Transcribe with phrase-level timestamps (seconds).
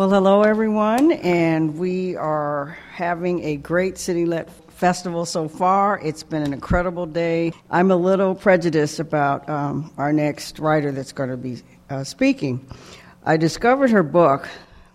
[0.00, 6.00] Well, hello everyone, and we are having a great CityLit Festival so far.
[6.02, 7.52] It's been an incredible day.
[7.70, 11.58] I'm a little prejudiced about um, our next writer that's going to be
[11.90, 12.66] uh, speaking.
[13.26, 14.48] I discovered her book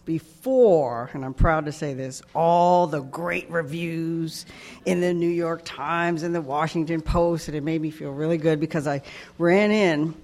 [0.06, 4.48] before, and I'm proud to say this, all the great reviews
[4.86, 8.40] in the New York Times and the Washington Post, and it made me feel really
[8.40, 9.04] good because I
[9.38, 10.16] ran in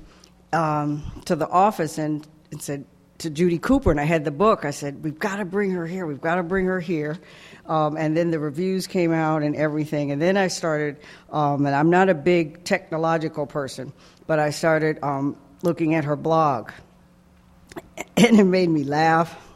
[0.53, 2.83] um, to the office and, and said,
[3.21, 4.65] to Judy Cooper, and I had the book.
[4.65, 6.05] I said, "We've got to bring her here.
[6.05, 7.17] We've got to bring her here."
[7.65, 10.11] Um, and then the reviews came out and everything.
[10.11, 10.97] And then I started,
[11.31, 13.93] um, and I'm not a big technological person,
[14.27, 16.71] but I started um, looking at her blog,
[18.17, 19.47] and it made me laugh.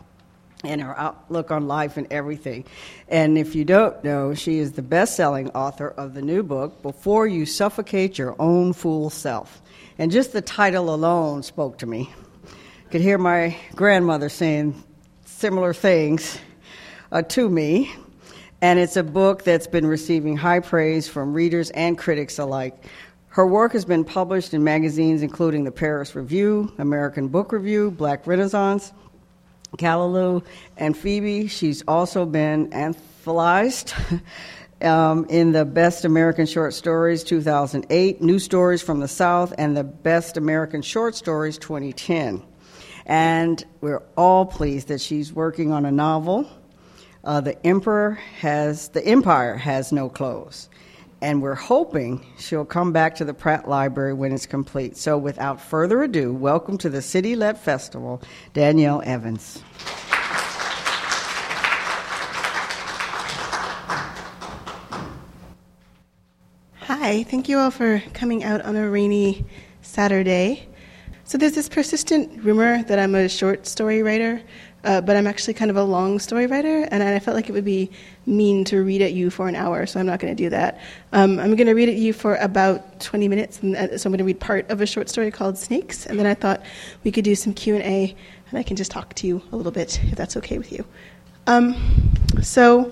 [0.64, 2.66] And her outlook on life and everything.
[3.08, 6.82] And if you don't know, she is the best selling author of the new book,
[6.82, 9.62] Before You Suffocate Your Own Fool Self.
[10.00, 12.12] And just the title alone spoke to me
[12.92, 14.82] could hear my grandmother saying
[15.26, 16.40] similar things
[17.12, 17.92] uh, to me.
[18.62, 22.76] And it's a book that's been receiving high praise from readers and critics alike.
[23.28, 28.26] Her work has been published in magazines including the Paris Review, American Book Review, Black
[28.28, 28.94] Renaissance,
[29.78, 30.44] Callaloo,
[30.78, 31.48] and Phoebe.
[31.48, 34.22] She's also been anthologized
[34.82, 39.84] um, in the Best American Short Stories 2008, New Stories from the South, and the
[39.84, 42.44] Best American Short Stories 2010.
[43.06, 46.50] And we're all pleased that she's working on a novel.
[47.24, 50.70] Uh, the Emperor has the Empire has no clothes,
[51.22, 54.96] and we're hoping she'll come back to the Pratt Library when it's complete.
[54.96, 58.22] So, without further ado, welcome to the CityLit Festival,
[58.54, 59.62] Danielle Evans.
[66.82, 69.46] Hi, thank you all for coming out on a rainy
[69.82, 70.68] Saturday.
[71.28, 74.44] So there's this persistent rumor that I'm a short story writer,
[74.84, 77.52] uh, but I'm actually kind of a long story writer, and I felt like it
[77.54, 77.90] would be
[78.28, 80.80] mean to read at you for an hour, so I'm not going to do that.
[81.14, 84.12] Um, I'm going to read at you for about 20 minutes, and uh, so I'm
[84.12, 86.62] going to read part of a short story called Snakes, and then I thought
[87.04, 88.16] we could do some Q and A,
[88.52, 90.86] and I can just talk to you a little bit if that's okay with you.
[91.48, 91.76] Um,
[92.44, 92.92] so.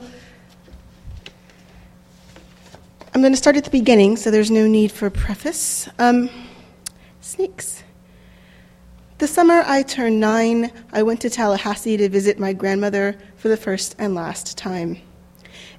[3.14, 5.88] I'm going to start at the beginning, so there's no need for preface.
[6.00, 6.32] Um,
[7.22, 7.83] snakes.
[9.24, 13.56] The summer I turned nine, I went to Tallahassee to visit my grandmother for the
[13.56, 14.98] first and last time.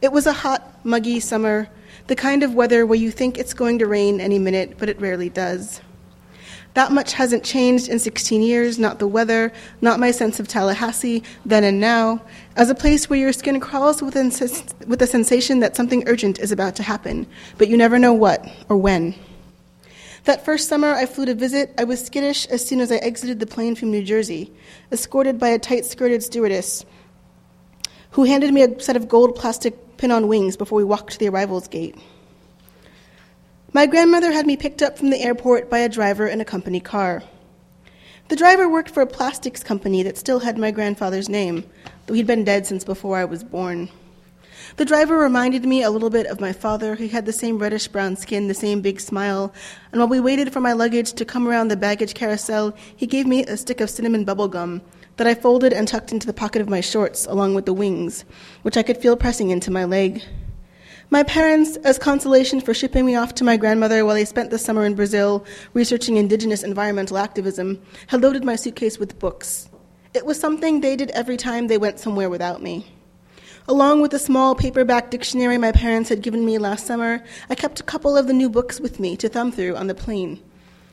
[0.01, 1.69] It was a hot, muggy summer,
[2.07, 4.99] the kind of weather where you think it's going to rain any minute, but it
[4.99, 5.83] rarely does.
[6.73, 9.53] That much hasn't changed in 16 years, not the weather,
[9.83, 12.23] not my sense of Tallahassee, then and now,
[12.57, 14.15] as a place where your skin crawls with,
[14.87, 17.27] with the sensation that something urgent is about to happen,
[17.59, 19.15] but you never know what or when.
[20.25, 23.41] That first summer I flew to visit, I was skittish as soon as I exited
[23.41, 24.51] the plane from New Jersey,
[24.91, 26.85] escorted by a tight skirted stewardess
[28.13, 31.19] who handed me a set of gold plastic pin on wings before we walked to
[31.19, 31.97] the arrivals gate.
[33.75, 36.81] My grandmother had me picked up from the airport by a driver in a company
[36.81, 37.23] car.
[38.29, 41.65] The driver worked for a plastics company that still had my grandfather's name,
[42.07, 43.91] though he'd been dead since before I was born.
[44.77, 46.97] The driver reminded me a little bit of my father.
[46.97, 49.55] He had the same reddish brown skin, the same big smile.
[49.93, 53.25] And while we waited for my luggage to come around the baggage carousel, he gave
[53.25, 54.83] me a stick of cinnamon bubble gum
[55.17, 58.25] that I folded and tucked into the pocket of my shorts along with the wings,
[58.63, 60.25] which I could feel pressing into my leg.
[61.09, 64.59] My parents, as consolation for shipping me off to my grandmother while they spent the
[64.59, 69.69] summer in Brazil researching indigenous environmental activism, had loaded my suitcase with books.
[70.15, 72.94] It was something they did every time they went somewhere without me.
[73.67, 77.81] Along with the small paperback dictionary my parents had given me last summer, I kept
[77.81, 80.43] a couple of the new books with me to thumb through on the plane.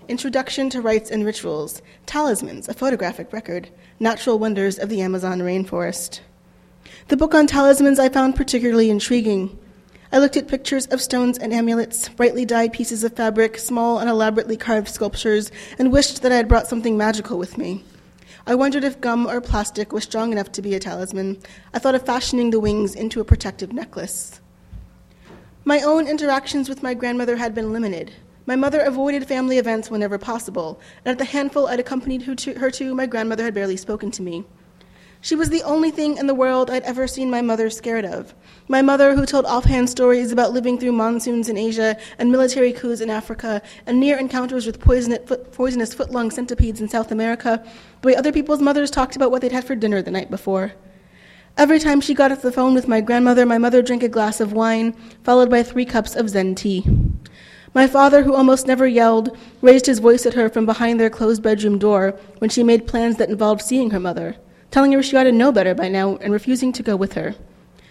[0.08, 3.68] Introduction to Rites and Rituals, Talismans, a photographic record,
[4.00, 6.22] Natural Wonders of the Amazon Rainforest.
[7.10, 9.60] The book on talismans I found particularly intriguing.
[10.14, 14.10] I looked at pictures of stones and amulets, brightly dyed pieces of fabric, small and
[14.10, 17.84] elaborately carved sculptures, and wished that I had brought something magical with me.
[18.48, 21.38] I wondered if gum or plastic was strong enough to be a talisman.
[21.74, 24.42] I thought of fashioning the wings into a protective necklace.
[25.64, 28.14] My own interactions with my grandmother had been limited.
[28.48, 32.36] My mother avoided family events whenever possible, and at the handful I'd accompanied her
[32.72, 34.44] to, my grandmother had barely spoken to me.
[35.24, 38.34] She was the only thing in the world I'd ever seen my mother scared of.
[38.68, 43.02] My mother, who told offhand stories about living through monsoons in Asia and military coups
[43.02, 47.64] in Africa and near encounters with poisonous footlong centipedes in South America,
[48.02, 50.74] the way other people's mothers talked about what they'd had for dinner the night before.
[51.56, 54.40] Every time she got off the phone with my grandmother, my mother drank a glass
[54.40, 54.94] of wine,
[55.24, 56.84] followed by three cups of Zen tea.
[57.76, 61.44] My father, who almost never yelled, raised his voice at her from behind their closed
[61.44, 64.38] bedroom door when she made plans that involved seeing her mother
[64.72, 67.36] telling her she ought to know better by now and refusing to go with her.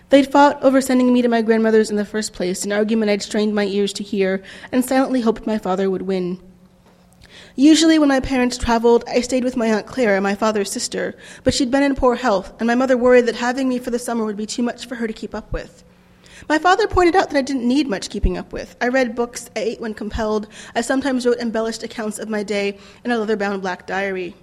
[0.08, 3.22] They'd fought over sending me to my grandmother's in the first place, an argument I'd
[3.22, 4.42] strained my ears to hear,
[4.72, 6.42] and silently hoped my father would win.
[7.54, 11.54] Usually, when my parents traveled, I stayed with my Aunt Clara, my father's sister, but
[11.54, 14.24] she'd been in poor health, and my mother worried that having me for the summer
[14.24, 15.84] would be too much for her to keep up with.
[16.48, 18.74] My father pointed out that I didn't need much keeping up with.
[18.80, 22.78] I read books, I ate when compelled, I sometimes wrote embellished accounts of my day
[23.04, 24.34] in a leather bound black diary.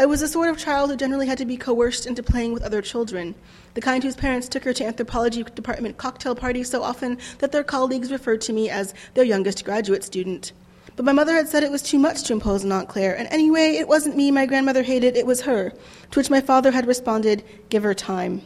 [0.00, 2.62] I was the sort of child who generally had to be coerced into playing with
[2.62, 3.34] other children,
[3.74, 7.62] the kind whose parents took her to anthropology department cocktail parties so often that their
[7.62, 10.52] colleagues referred to me as their youngest graduate student.
[10.96, 13.28] But my mother had said it was too much to impose on Aunt Claire, and
[13.30, 16.86] anyway, it wasn't me my grandmother hated, it was her, to which my father had
[16.86, 18.40] responded, Give her time.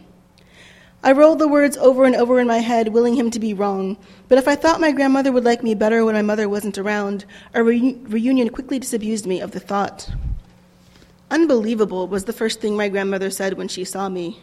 [1.05, 3.97] I rolled the words over and over in my head, willing him to be wrong.
[4.27, 7.25] But if I thought my grandmother would like me better when my mother wasn't around,
[7.55, 10.11] a re- reunion quickly disabused me of the thought.
[11.34, 14.40] Unbelievable was the first thing my grandmother said when she saw me.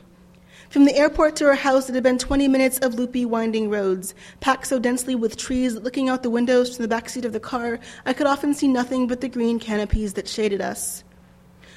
[0.69, 4.13] From the airport to her house, it had been 20 minutes of loopy, winding roads,
[4.41, 7.31] packed so densely with trees that looking out the windows from the back seat of
[7.31, 11.05] the car, I could often see nothing but the green canopies that shaded us.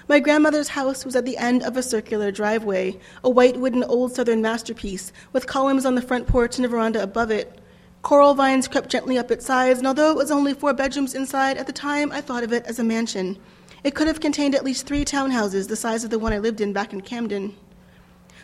[0.08, 4.12] My grandmother's house was at the end of a circular driveway, a white wooden old
[4.16, 7.60] southern masterpiece, with columns on the front porch and a veranda above it.
[8.02, 11.56] Coral vines crept gently up its sides, and although it was only four bedrooms inside,
[11.56, 13.38] at the time I thought of it as a mansion.
[13.84, 16.62] It could have contained at least three townhouses the size of the one I lived
[16.62, 17.54] in back in Camden.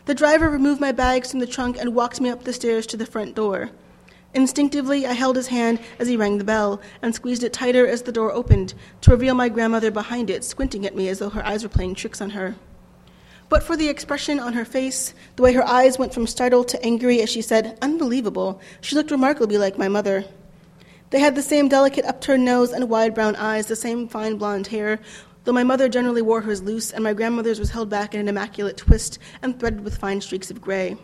[0.04, 2.98] The driver removed my bags from the trunk and walked me up the stairs to
[2.98, 3.70] the front door.
[4.34, 8.02] Instinctively, I held his hand as he rang the bell and squeezed it tighter as
[8.02, 11.44] the door opened to reveal my grandmother behind it, squinting at me as though her
[11.44, 12.54] eyes were playing tricks on her.
[13.48, 16.84] But for the expression on her face, the way her eyes went from startled to
[16.84, 20.26] angry as she said, Unbelievable, she looked remarkably like my mother.
[21.10, 24.68] They had the same delicate upturned nose and wide brown eyes, the same fine blonde
[24.68, 25.00] hair,
[25.44, 28.28] though my mother generally wore hers loose and my grandmother's was held back in an
[28.28, 30.96] immaculate twist and threaded with fine streaks of gray.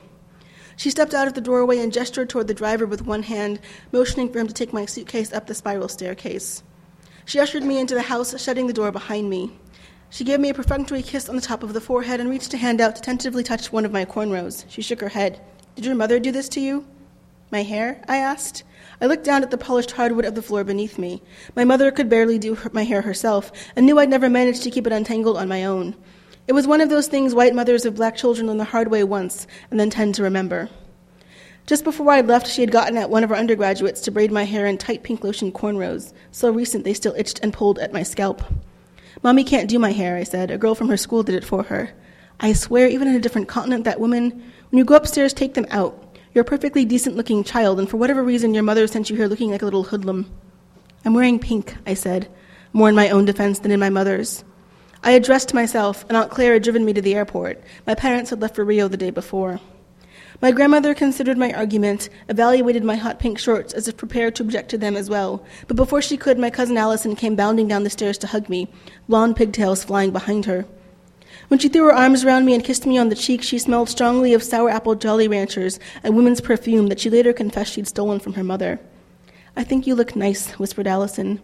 [0.77, 3.61] She stepped out of the doorway and gestured toward the driver with one hand,
[3.93, 6.63] motioning for him to take my suitcase up the spiral staircase.
[7.25, 9.51] She ushered me into the house, shutting the door behind me.
[10.11, 12.59] She gave me a perfunctory kiss on the top of the forehead and reached a
[12.59, 14.65] hand out to tentatively touch one of my cornrows.
[14.69, 15.41] She shook her head.
[15.75, 16.87] Did your mother do this to you?
[17.51, 18.03] My hair?
[18.07, 18.63] I asked.
[19.01, 21.23] I looked down at the polished hardwood of the floor beneath me.
[21.55, 24.71] My mother could barely do her, my hair herself, and knew I'd never managed to
[24.71, 25.95] keep it untangled on my own.
[26.49, 29.03] It was one of those things white mothers of black children learn the hard way
[29.05, 30.71] once and then tend to remember.
[31.67, 34.45] Just before I left, she had gotten at one of her undergraduates to braid my
[34.45, 38.05] hair in tight pink lotion cornrows, so recent they still itched and pulled at my
[38.05, 38.43] scalp.
[39.25, 40.53] Mommy can't do my hair, I said.
[40.53, 41.91] A girl from her school did it for her.
[42.39, 45.67] I swear, even in a different continent, that woman, when you go upstairs, take them
[45.71, 46.06] out.
[46.37, 49.27] You're a perfectly decent looking child, and for whatever reason, your mother sent you here
[49.27, 50.31] looking like a little hoodlum.
[51.03, 52.29] I'm wearing pink, I said,
[52.75, 54.45] more in my own defense than in my mother's.
[55.03, 57.65] I had dressed myself, and Aunt Claire had driven me to the airport.
[57.87, 59.61] My parents had left for Rio the day before.
[60.43, 64.69] My grandmother considered my argument, evaluated my hot pink shorts as if prepared to object
[64.73, 65.43] to them as well.
[65.69, 68.69] But before she could, my cousin Allison came bounding down the stairs to hug me,
[69.09, 70.67] blonde pigtails flying behind her.
[71.49, 73.89] When she threw her arms around me and kissed me on the cheek, she smelled
[73.89, 78.19] strongly of sour apple Jolly Ranchers and woman's perfume that she later confessed she'd stolen
[78.19, 78.81] from her mother.
[79.57, 81.41] I think you look nice, whispered Allison.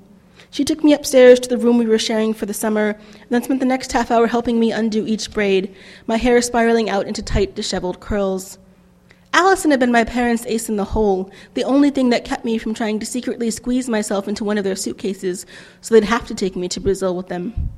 [0.51, 3.45] She took me upstairs to the room we were sharing for the summer, and then
[3.45, 5.73] spent the next half hour helping me undo each braid,
[6.09, 8.59] my hair spiraling out into tight, disheveled curls.
[9.33, 12.59] Allison had been my parents' ace in the hole, the only thing that kept me
[12.59, 15.47] from trying to secretly squeeze myself into one of their suitcases
[15.81, 17.71] so they'd have to take me to Brazil with them.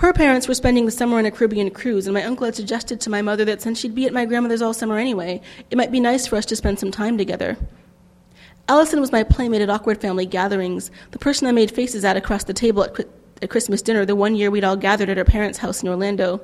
[0.00, 3.00] Her parents were spending the summer on a Caribbean cruise, and my uncle had suggested
[3.00, 5.90] to my mother that since she'd be at my grandmother's all summer anyway, it might
[5.90, 7.56] be nice for us to spend some time together.
[8.68, 12.44] Allison was my playmate at awkward family gatherings, the person I made faces at across
[12.44, 13.08] the table at,
[13.40, 16.42] at Christmas dinner the one year we'd all gathered at her parents' house in Orlando.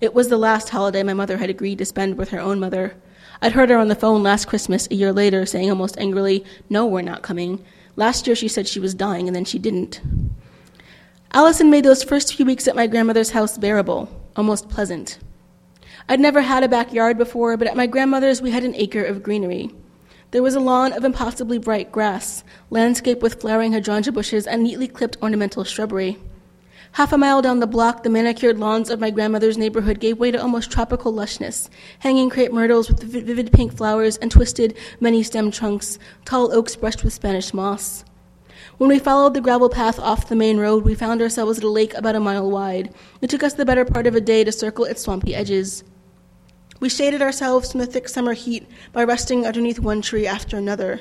[0.00, 2.96] It was the last holiday my mother had agreed to spend with her own mother.
[3.42, 6.86] I'd heard her on the phone last Christmas, a year later, saying almost angrily, No,
[6.86, 7.62] we're not coming.
[7.94, 10.00] Last year she said she was dying, and then she didn't.
[11.32, 15.18] Allison made those first few weeks at my grandmother's house bearable, almost pleasant.
[16.08, 19.22] I'd never had a backyard before, but at my grandmother's we had an acre of
[19.22, 19.70] greenery.
[20.30, 24.86] There was a lawn of impossibly bright grass, landscape with flowering hydrangea bushes, and neatly
[24.86, 26.16] clipped ornamental shrubbery.
[26.92, 30.30] Half a mile down the block, the manicured lawns of my grandmother's neighborhood gave way
[30.30, 31.68] to almost tropical lushness
[31.98, 37.04] hanging crepe myrtles with vivid pink flowers and twisted, many stemmed trunks, tall oaks brushed
[37.04, 38.05] with Spanish moss.
[38.78, 41.68] When we followed the gravel path off the main road, we found ourselves at a
[41.68, 42.94] lake about a mile wide.
[43.22, 45.82] It took us the better part of a day to circle its swampy edges.
[46.78, 51.00] We shaded ourselves from the thick summer heat by resting underneath one tree after another.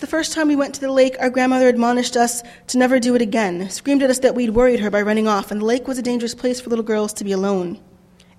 [0.00, 3.14] The first time we went to the lake, our grandmother admonished us to never do
[3.14, 5.86] it again, screamed at us that we'd worried her by running off, and the lake
[5.86, 7.78] was a dangerous place for little girls to be alone.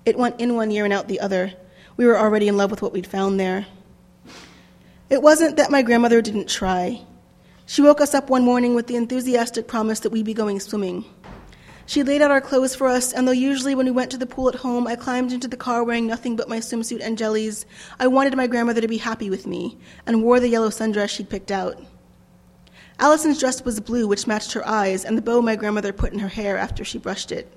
[0.04, 1.54] It went in one ear and out the other.
[1.96, 3.64] We were already in love with what we'd found there.
[5.08, 7.00] It wasn't that my grandmother didn't try.
[7.68, 11.04] She woke us up one morning with the enthusiastic promise that we'd be going swimming.
[11.84, 14.24] She laid out our clothes for us, and though usually when we went to the
[14.24, 17.66] pool at home I climbed into the car wearing nothing but my swimsuit and jellies,
[17.98, 21.28] I wanted my grandmother to be happy with me and wore the yellow sundress she'd
[21.28, 21.82] picked out.
[23.00, 26.20] Allison's dress was blue, which matched her eyes, and the bow my grandmother put in
[26.20, 27.52] her hair after she brushed it.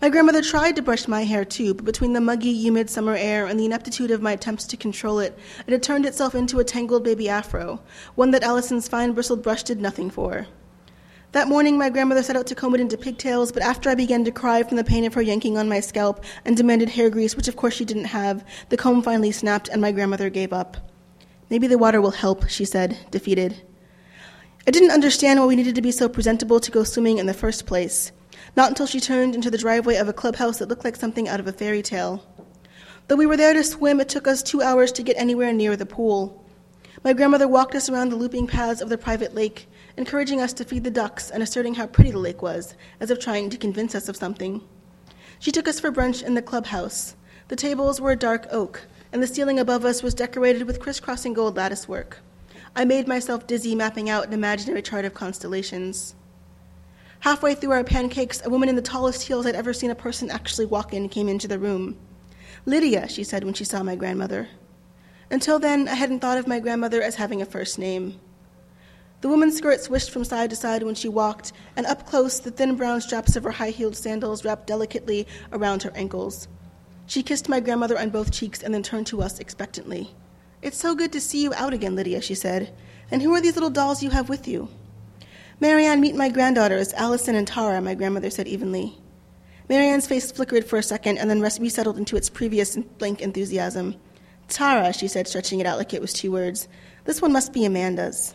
[0.00, 3.44] My grandmother tried to brush my hair too, but between the muggy, humid summer air
[3.44, 6.64] and the ineptitude of my attempts to control it, it had turned itself into a
[6.64, 7.82] tangled baby afro,
[8.14, 10.46] one that Allison's fine bristled brush did nothing for.
[11.32, 14.24] That morning, my grandmother set out to comb it into pigtails, but after I began
[14.24, 17.36] to cry from the pain of her yanking on my scalp and demanded hair grease,
[17.36, 20.78] which of course she didn't have, the comb finally snapped and my grandmother gave up.
[21.50, 23.62] Maybe the water will help, she said, defeated.
[24.66, 27.34] I didn't understand why we needed to be so presentable to go swimming in the
[27.34, 28.12] first place.
[28.56, 31.40] Not until she turned into the driveway of a clubhouse that looked like something out
[31.40, 32.24] of a fairy tale.
[33.06, 35.76] Though we were there to swim, it took us two hours to get anywhere near
[35.76, 36.44] the pool.
[37.02, 40.64] My grandmother walked us around the looping paths of the private lake, encouraging us to
[40.64, 43.94] feed the ducks and asserting how pretty the lake was, as if trying to convince
[43.94, 44.62] us of something.
[45.38, 47.16] She took us for brunch in the clubhouse.
[47.48, 51.56] The tables were dark oak, and the ceiling above us was decorated with crisscrossing gold
[51.56, 52.18] lattice work.
[52.76, 56.14] I made myself dizzy mapping out an imaginary chart of constellations.
[57.20, 60.30] Halfway through our pancakes, a woman in the tallest heels I'd ever seen a person
[60.30, 61.98] actually walk in came into the room.
[62.64, 64.48] Lydia, she said when she saw my grandmother.
[65.30, 68.18] Until then, I hadn't thought of my grandmother as having a first name.
[69.20, 72.50] The woman's skirt swished from side to side when she walked, and up close, the
[72.50, 76.48] thin brown straps of her high heeled sandals wrapped delicately around her ankles.
[77.04, 80.10] She kissed my grandmother on both cheeks and then turned to us expectantly.
[80.62, 82.72] It's so good to see you out again, Lydia, she said.
[83.10, 84.70] And who are these little dolls you have with you?
[85.60, 88.96] Marianne, meet my granddaughters, Allison and Tara, my grandmother said evenly.
[89.68, 93.94] Marianne's face flickered for a second and then resettled into its previous blank enthusiasm.
[94.48, 96.66] Tara, she said, stretching it out like it was two words.
[97.04, 98.34] This one must be Amanda's.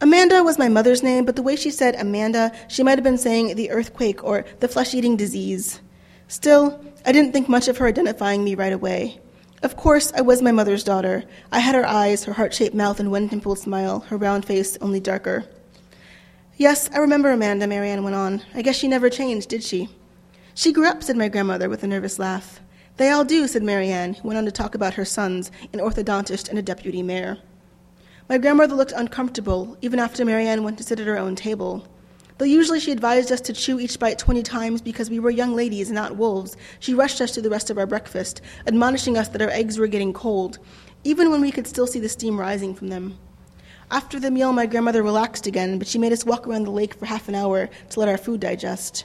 [0.00, 3.18] Amanda was my mother's name, but the way she said Amanda, she might have been
[3.18, 5.80] saying the earthquake or the flesh eating disease.
[6.26, 9.20] Still, I didn't think much of her identifying me right away.
[9.62, 11.22] Of course, I was my mother's daughter.
[11.52, 14.76] I had her eyes, her heart shaped mouth, and one dimpled smile, her round face
[14.80, 15.44] only darker.
[16.58, 18.42] Yes, I remember Amanda, Marianne went on.
[18.54, 19.88] I guess she never changed, did she?
[20.54, 22.60] She grew up, said my grandmother with a nervous laugh.
[22.98, 26.50] They all do, said Marianne, who went on to talk about her sons, an orthodontist
[26.50, 27.38] and a deputy mayor.
[28.28, 31.88] My grandmother looked uncomfortable, even after Marianne went to sit at her own table.
[32.36, 35.54] Though usually she advised us to chew each bite 20 times because we were young
[35.54, 39.42] ladies, not wolves, she rushed us to the rest of our breakfast, admonishing us that
[39.42, 40.58] our eggs were getting cold,
[41.02, 43.18] even when we could still see the steam rising from them.
[43.92, 46.94] After the meal, my grandmother relaxed again, but she made us walk around the lake
[46.94, 49.04] for half an hour to let our food digest.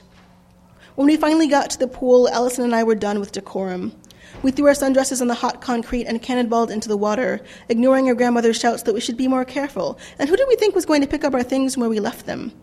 [0.96, 3.92] When we finally got to the pool, Allison and I were done with decorum.
[4.44, 8.16] We threw our sundresses on the hot concrete and cannonballed into the water, ignoring our
[8.16, 10.00] grandmother's shouts that we should be more careful.
[10.20, 12.26] And who did we think was going to pick up our things where we left
[12.26, 12.54] them?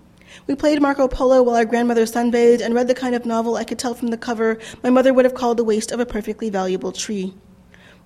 [0.46, 3.64] We played Marco Polo while our grandmother sunbathed and read the kind of novel I
[3.64, 6.48] could tell from the cover my mother would have called the waste of a perfectly
[6.48, 7.34] valuable tree.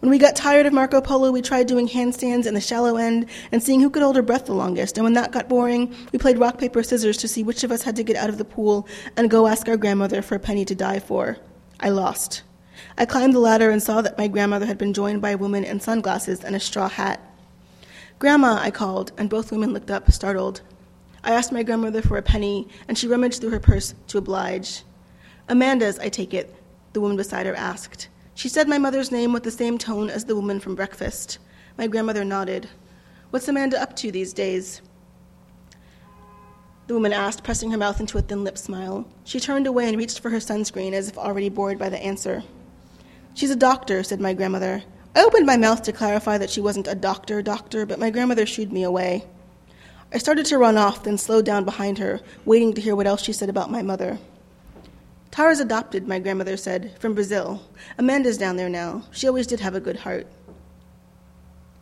[0.00, 3.26] When we got tired of Marco Polo, we tried doing handstands in the shallow end
[3.50, 4.96] and seeing who could hold her breath the longest.
[4.96, 7.82] And when that got boring, we played rock, paper, scissors to see which of us
[7.82, 8.86] had to get out of the pool
[9.16, 11.36] and go ask our grandmother for a penny to die for.
[11.80, 12.42] I lost.
[12.96, 15.64] I climbed the ladder and saw that my grandmother had been joined by a woman
[15.64, 17.20] in sunglasses and a straw hat.
[18.20, 20.60] Grandma, I called, and both women looked up, startled.
[21.24, 24.84] I asked my grandmother for a penny, and she rummaged through her purse to oblige.
[25.48, 26.54] Amanda's, I take it,
[26.92, 28.08] the woman beside her asked.
[28.38, 31.40] She said my mother's name with the same tone as the woman from breakfast.
[31.76, 32.68] My grandmother nodded.
[33.30, 34.80] What's Amanda up to these days?
[36.86, 39.08] The woman asked, pressing her mouth into a thin lipped smile.
[39.24, 42.44] She turned away and reached for her sunscreen as if already bored by the answer.
[43.34, 44.84] She's a doctor, said my grandmother.
[45.16, 48.46] I opened my mouth to clarify that she wasn't a doctor, doctor, but my grandmother
[48.46, 49.24] shooed me away.
[50.12, 53.24] I started to run off, then slowed down behind her, waiting to hear what else
[53.24, 54.16] she said about my mother.
[55.30, 57.62] Tara's adopted, my grandmother said, from Brazil.
[57.98, 59.04] Amanda's down there now.
[59.10, 60.26] She always did have a good heart.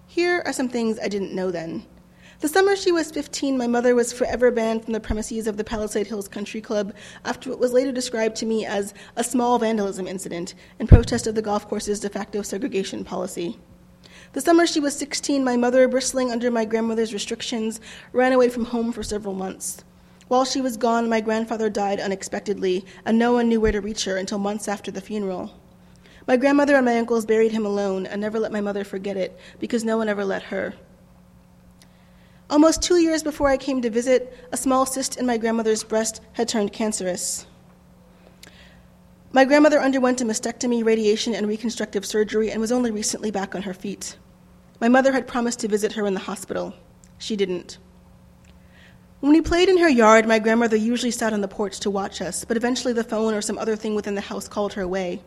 [0.07, 1.85] Here are some things I didn't know then.
[2.41, 5.65] The summer she was 15, my mother was forever banned from the premises of the
[5.65, 10.07] Palisade Hills Country Club after what was later described to me as a small vandalism
[10.07, 13.59] incident in protest of the golf course's de facto segregation policy.
[14.35, 17.81] The summer she was 16, my mother, bristling under my grandmother's restrictions,
[18.13, 19.83] ran away from home for several months.
[20.29, 24.05] While she was gone, my grandfather died unexpectedly, and no one knew where to reach
[24.05, 25.55] her until months after the funeral.
[26.27, 29.39] My grandmother and my uncles buried him alone and never let my mother forget it
[29.61, 30.75] because no one ever let her.
[32.51, 36.21] Almost two years before I came to visit, a small cyst in my grandmother's breast
[36.33, 37.47] had turned cancerous.
[39.33, 43.63] My grandmother underwent a mastectomy, radiation, and reconstructive surgery and was only recently back on
[43.63, 44.17] her feet.
[44.81, 46.75] My mother had promised to visit her in the hospital.
[47.19, 47.79] She didn't.
[49.21, 52.21] When we played in her yard, my grandmother usually sat on the porch to watch
[52.21, 55.23] us, but eventually the phone or some other thing within the house called her away.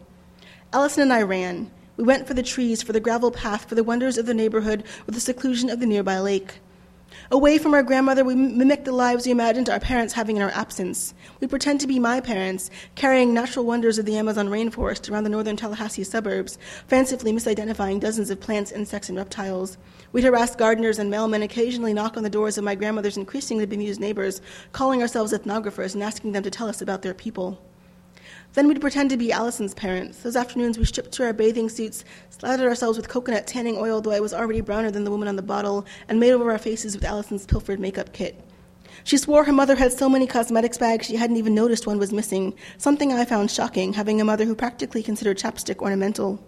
[0.72, 1.72] Allison and I ran.
[1.98, 4.84] We went for the trees, for the gravel path, for the wonders of the neighborhood,
[5.08, 6.60] or the seclusion of the nearby lake.
[7.32, 10.50] Away from our grandmother, we mimicked the lives we imagined our parents having in our
[10.50, 11.14] absence.
[11.40, 15.30] We pretend to be my parents, carrying natural wonders of the Amazon rainforest around the
[15.30, 19.78] northern Tallahassee suburbs, fancifully misidentifying dozens of plants, insects, and reptiles.
[20.12, 24.00] We'd harass gardeners and mailmen, occasionally knock on the doors of my grandmother's increasingly bemused
[24.00, 27.62] neighbors, calling ourselves ethnographers and asking them to tell us about their people.
[28.54, 30.20] Then we'd pretend to be Allison's parents.
[30.20, 34.12] Those afternoons we stripped to our bathing suits, slathered ourselves with coconut tanning oil, though
[34.12, 36.96] I was already browner than the woman on the bottle, and made over our faces
[36.96, 38.44] with Allison's pilfered makeup kit.
[39.04, 42.12] She swore her mother had so many cosmetics bags she hadn't even noticed one was
[42.12, 46.44] missing, something I found shocking, having a mother who practically considered chapstick ornamental.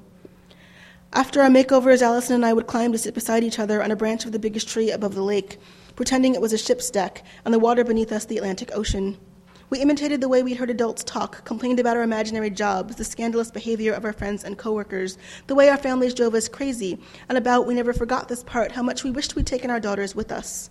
[1.14, 3.96] After our makeovers, Allison and I would climb to sit beside each other on a
[3.96, 5.60] branch of the biggest tree above the lake,
[5.96, 9.18] pretending it was a ship's deck and the water beneath us the Atlantic Ocean.
[9.72, 13.52] We imitated the way we'd heard adults talk, complained about our imaginary jobs, the scandalous
[13.52, 17.00] behavior of our friends and coworkers, the way our families drove us crazy,
[17.30, 20.14] and about, we never forgot this part, how much we wished we'd taken our daughters
[20.14, 20.70] with us.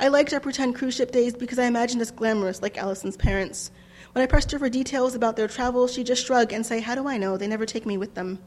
[0.00, 3.70] I liked our pretend cruise ship days because I imagined us glamorous like Allison's parents.
[4.10, 6.96] When I pressed her for details about their travels, she'd just shrug and say, How
[6.96, 7.36] do I know?
[7.36, 8.40] They never take me with them.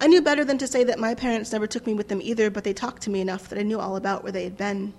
[0.00, 2.48] I knew better than to say that my parents never took me with them either,
[2.48, 4.94] but they talked to me enough that I knew all about where they had been.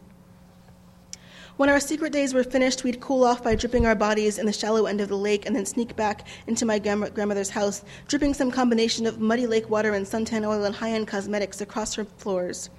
[1.58, 4.54] When our secret days were finished, we'd cool off by dripping our bodies in the
[4.54, 8.52] shallow end of the lake and then sneak back into my grandmother's house, dripping some
[8.52, 12.70] combination of muddy lake water and suntan oil and high end cosmetics across her floors.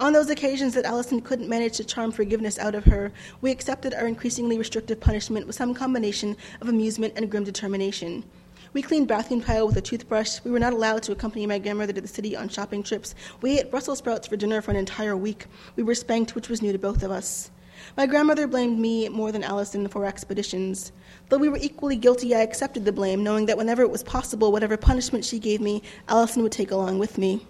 [0.00, 3.94] On those occasions that Allison couldn't manage to charm forgiveness out of her, we accepted
[3.94, 8.24] our increasingly restrictive punishment with some combination of amusement and grim determination.
[8.72, 10.40] We cleaned bathroom tile with a toothbrush.
[10.42, 13.14] We were not allowed to accompany my grandmother to the city on shopping trips.
[13.40, 15.46] We ate Brussels sprouts for dinner for an entire week.
[15.76, 17.50] We were spanked, which was new to both of us.
[17.94, 20.92] My grandmother blamed me more than Allison for expeditions.
[21.28, 24.50] Though we were equally guilty, I accepted the blame, knowing that whenever it was possible,
[24.50, 27.46] whatever punishment she gave me, Allison would take along with me.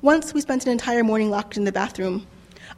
[0.00, 2.26] Once we spent an entire morning locked in the bathroom.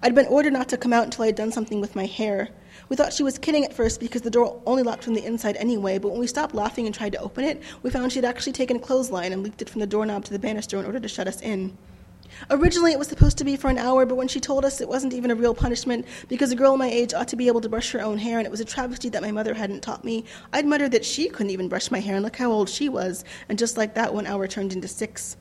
[0.02, 2.48] I'd been ordered not to come out until I'd done something with my hair.
[2.88, 5.56] We thought she was kidding at first because the door only locked from the inside
[5.56, 8.24] anyway, but when we stopped laughing and tried to open it, we found she had
[8.24, 11.00] actually taken a clothesline and looped it from the doorknob to the banister in order
[11.00, 11.76] to shut us in.
[12.50, 14.88] Originally, it was supposed to be for an hour, but when she told us it
[14.88, 17.68] wasn't even a real punishment because a girl my age ought to be able to
[17.68, 20.24] brush her own hair and it was a travesty that my mother hadn't taught me,
[20.52, 23.24] I'd muttered that she couldn't even brush my hair and look how old she was,
[23.48, 25.36] and just like that, one hour turned into six.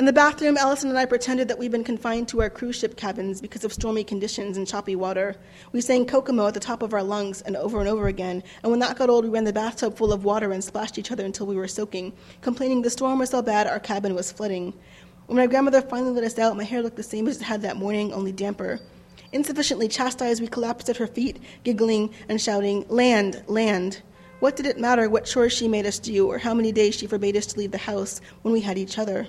[0.00, 2.96] In the bathroom, Allison and I pretended that we'd been confined to our cruise ship
[2.96, 5.36] cabins because of stormy conditions and choppy water.
[5.72, 8.70] We sang Kokomo at the top of our lungs and over and over again, and
[8.70, 11.26] when that got old, we ran the bathtub full of water and splashed each other
[11.26, 14.72] until we were soaking, complaining the storm was so bad our cabin was flooding.
[15.30, 17.62] When my grandmother finally let us out, my hair looked the same as it had
[17.62, 18.80] that morning, only damper.
[19.30, 24.02] Insufficiently chastised, we collapsed at her feet, giggling and shouting, Land, land.
[24.40, 27.06] What did it matter what chores she made us do or how many days she
[27.06, 29.28] forbade us to leave the house when we had each other?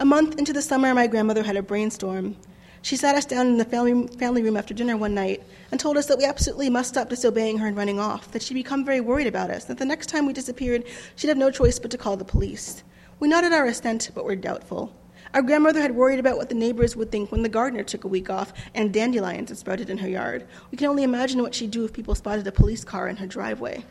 [0.00, 2.34] A month into the summer, my grandmother had a brainstorm.
[2.80, 5.98] She sat us down in the family, family room after dinner one night and told
[5.98, 9.02] us that we absolutely must stop disobeying her and running off, that she'd become very
[9.02, 10.84] worried about us, that the next time we disappeared,
[11.16, 12.82] she'd have no choice but to call the police.
[13.20, 14.94] We nodded our assent, but were doubtful.
[15.32, 18.08] Our grandmother had worried about what the neighbors would think when the gardener took a
[18.08, 20.46] week off and dandelions had sprouted in her yard.
[20.70, 23.26] We can only imagine what she'd do if people spotted a police car in her
[23.26, 23.84] driveway.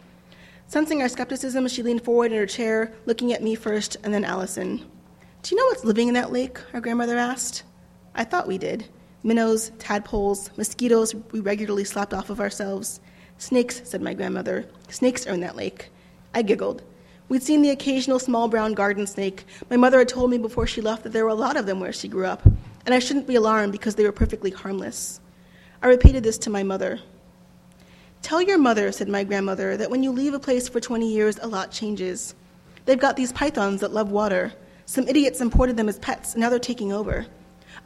[0.67, 4.23] Sensing our skepticism, she leaned forward in her chair, looking at me first and then
[4.23, 4.77] Allison.
[5.41, 6.57] Do you know what's living in that lake?
[6.73, 7.63] Our grandmother asked.
[8.15, 8.87] I thought we did.
[9.23, 13.01] Minnows, tadpoles, mosquitoes we regularly slapped off of ourselves.
[13.37, 14.65] Snakes, said my grandmother.
[14.89, 15.89] Snakes are in that lake.
[16.33, 16.83] I giggled.
[17.29, 19.45] We'd seen the occasional small brown garden snake.
[19.69, 21.79] My mother had told me before she left that there were a lot of them
[21.79, 22.45] where she grew up,
[22.85, 25.19] and I shouldn't be alarmed because they were perfectly harmless.
[25.81, 26.99] I repeated this to my mother.
[28.21, 31.37] Tell your mother, said my grandmother, that when you leave a place for 20 years,
[31.41, 32.35] a lot changes.
[32.85, 34.53] They've got these pythons that love water.
[34.85, 37.25] Some idiots imported them as pets, and now they're taking over.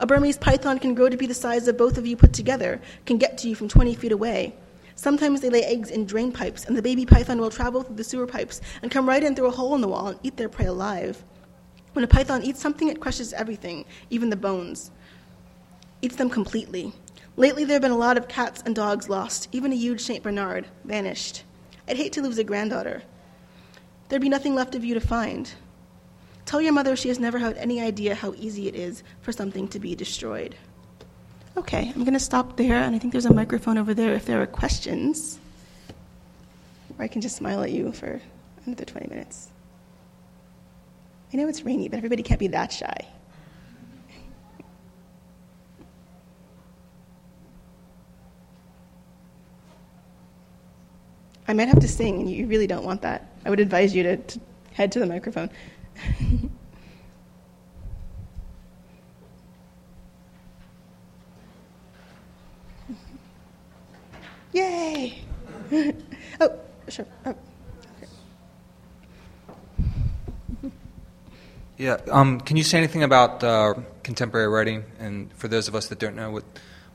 [0.00, 2.80] A Burmese python can grow to be the size of both of you put together,
[3.06, 4.54] can get to you from 20 feet away.
[4.98, 8.02] Sometimes they lay eggs in drain pipes, and the baby python will travel through the
[8.02, 10.48] sewer pipes and come right in through a hole in the wall and eat their
[10.48, 11.24] prey alive.
[11.92, 14.90] When a python eats something, it crushes everything, even the bones,
[16.02, 16.92] eats them completely.
[17.36, 20.20] Lately, there have been a lot of cats and dogs lost, even a huge St.
[20.20, 21.44] Bernard vanished.
[21.86, 23.04] I'd hate to lose a granddaughter.
[24.08, 25.48] There'd be nothing left of you to find.
[26.44, 29.68] Tell your mother she has never had any idea how easy it is for something
[29.68, 30.56] to be destroyed.
[31.58, 34.26] Okay, I'm going to stop there, and I think there's a microphone over there if
[34.26, 35.40] there are questions.
[36.96, 38.20] Or I can just smile at you for
[38.64, 39.48] another 20 minutes.
[41.32, 43.08] I know it's rainy, but everybody can't be that shy.
[51.48, 53.32] I might have to sing, and you really don't want that.
[53.44, 54.40] I would advise you to, to
[54.74, 55.50] head to the microphone.
[64.52, 65.22] Yay!
[66.40, 66.58] oh,
[66.88, 67.06] sure.
[67.26, 67.34] Oh.
[71.76, 71.98] Yeah.
[72.10, 75.98] Um, can you say anything about uh, contemporary writing, and for those of us that
[76.00, 76.44] don't know what,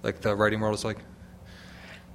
[0.03, 0.97] like the writing world is like?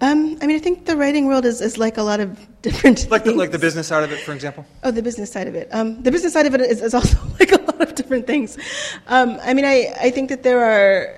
[0.01, 3.11] Um, I mean, I think the writing world is, is like a lot of different
[3.11, 4.67] like the, like the business side of it, for example.
[4.85, 5.69] Oh, the business side of it.
[5.73, 8.59] Um, the business side of it is, is also like a lot of different things.
[9.07, 11.17] Um, I mean, I, I think that there are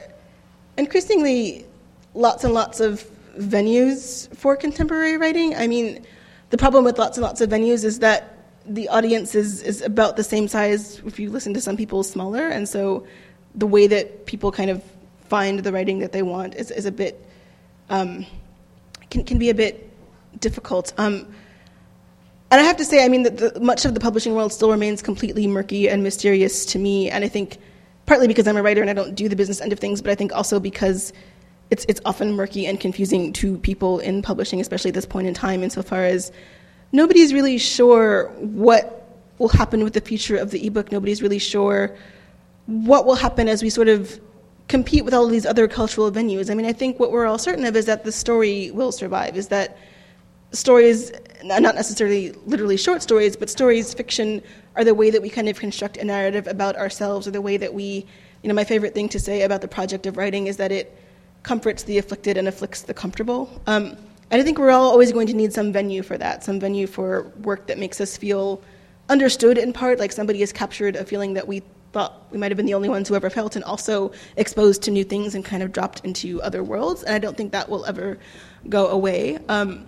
[0.76, 1.66] increasingly
[2.14, 3.04] lots and lots of
[3.40, 5.54] venues for contemporary writing.
[5.56, 6.04] I mean,
[6.50, 10.16] the problem with lots and lots of venues is that the audience is, is about
[10.16, 12.48] the same size if you listen to some people smaller.
[12.48, 13.06] And so
[13.54, 14.82] the way that people kind of
[15.28, 17.24] find the writing that they want is, is a bit
[17.88, 18.26] um,
[19.10, 19.90] can, can be a bit
[20.40, 20.92] difficult.
[20.98, 21.26] Um,
[22.50, 24.70] and i have to say i mean that the, much of the publishing world still
[24.70, 27.10] remains completely murky and mysterious to me.
[27.10, 27.58] And i think
[28.06, 30.10] partly because i'm a writer and i don't do the business end of things but
[30.10, 31.12] i think also because
[31.70, 35.34] it's, it's often murky and confusing to people in publishing especially at this point in
[35.34, 36.32] time insofar as
[36.92, 39.00] nobody's really sure what
[39.40, 40.92] will happen with the future of the ebook.
[40.92, 41.96] Nobody's really sure
[42.66, 44.20] what will happen as we sort of
[44.68, 46.50] compete with all of these other cultural venues.
[46.50, 49.36] I mean, I think what we're all certain of is that the story will survive,
[49.36, 49.78] is that
[50.52, 51.10] stories,
[51.42, 54.42] not necessarily literally short stories, but stories, fiction,
[54.76, 57.56] are the way that we kind of construct a narrative about ourselves, or the way
[57.56, 58.06] that we,
[58.42, 60.96] you know, my favorite thing to say about the project of writing is that it
[61.42, 63.60] comforts the afflicted and afflicts the comfortable.
[63.66, 63.96] Um,
[64.30, 66.86] and I think we're all always going to need some venue for that, some venue
[66.86, 68.62] for work that makes us feel
[69.08, 72.56] understood in part, like somebody has captured a feeling that we thought we might have
[72.56, 75.62] been the only ones who ever felt, and also exposed to new things and kind
[75.62, 77.02] of dropped into other worlds.
[77.02, 78.18] And I don't think that will ever
[78.68, 79.38] go away.
[79.48, 79.86] Um,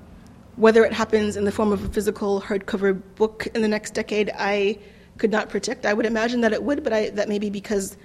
[0.56, 4.30] whether it happens in the form of a physical hardcover book in the next decade,
[4.36, 4.78] I
[5.18, 5.86] could not predict.
[5.86, 7.96] I would imagine that it would, but I, that may be because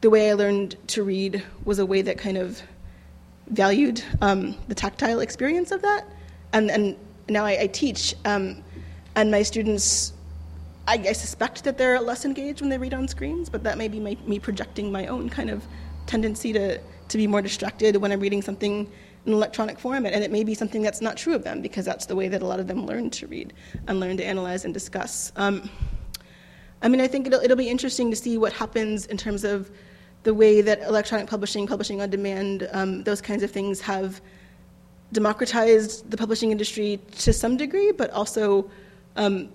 [0.00, 2.62] the way I learned to read was a way that kind of
[3.52, 6.06] valued um, the tactile experience of that.
[6.52, 6.96] And, and
[7.28, 8.62] now I, I teach, um,
[9.14, 10.12] and my students,
[10.88, 13.88] I, I, suspect that they're less engaged when they read on screens, but that may
[13.88, 15.64] be my, me projecting my own kind of
[16.06, 18.90] tendency to, to be more distracted when I'm reading something
[19.26, 20.12] in electronic format.
[20.12, 22.42] And it may be something that's not true of them because that's the way that
[22.42, 23.52] a lot of them learn to read
[23.86, 25.32] and learn to analyze and discuss.
[25.36, 25.70] Um,
[26.80, 29.70] I mean, I think it'll, it'll be interesting to see what happens in terms of
[30.22, 34.20] the way that electronic publishing, publishing on demand, um, those kinds of things have
[35.12, 38.70] democratized the publishing industry to some degree, but also
[39.16, 39.48] um,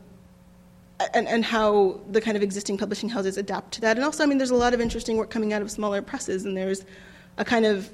[1.13, 3.97] and, and how the kind of existing publishing houses adapt to that.
[3.97, 6.45] And also, I mean, there's a lot of interesting work coming out of smaller presses,
[6.45, 6.85] and there's
[7.37, 7.89] a kind of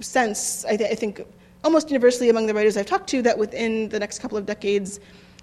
[0.00, 1.22] sense, I, th- I think,
[1.64, 5.00] almost universally among the writers I've talked to, that within the next couple of decades,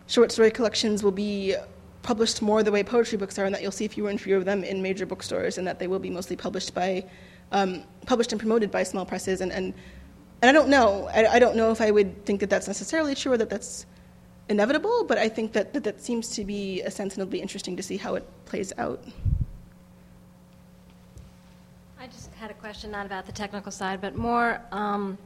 [0.08, 1.56] short story collections will be
[2.03, 4.45] published more the way poetry books are, and that you'll see fewer and fewer of
[4.45, 7.03] them in major bookstores, and that they will be mostly published by,
[7.51, 9.41] um, published and promoted by small presses.
[9.41, 9.73] And, and,
[10.41, 11.09] and I don't know.
[11.13, 13.85] I, I, don't know if I would think that that's necessarily true or that that's
[14.49, 17.41] inevitable, but I think that, that that seems to be a sense, and it'll be
[17.41, 19.03] interesting to see how it plays out.
[21.99, 24.61] I just had a question, not about the technical side, but more.
[24.73, 25.17] Um,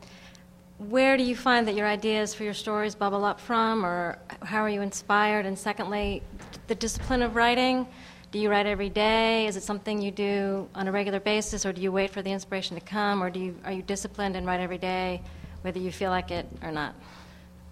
[0.77, 4.61] where do you find that your ideas for your stories bubble up from, or how
[4.61, 5.45] are you inspired?
[5.45, 6.21] And secondly,
[6.67, 7.87] the discipline of writing.
[8.31, 9.47] Do you write every day?
[9.47, 12.31] Is it something you do on a regular basis, or do you wait for the
[12.31, 15.21] inspiration to come, or do you, are you disciplined and write every day,
[15.61, 16.93] whether you feel like it or not?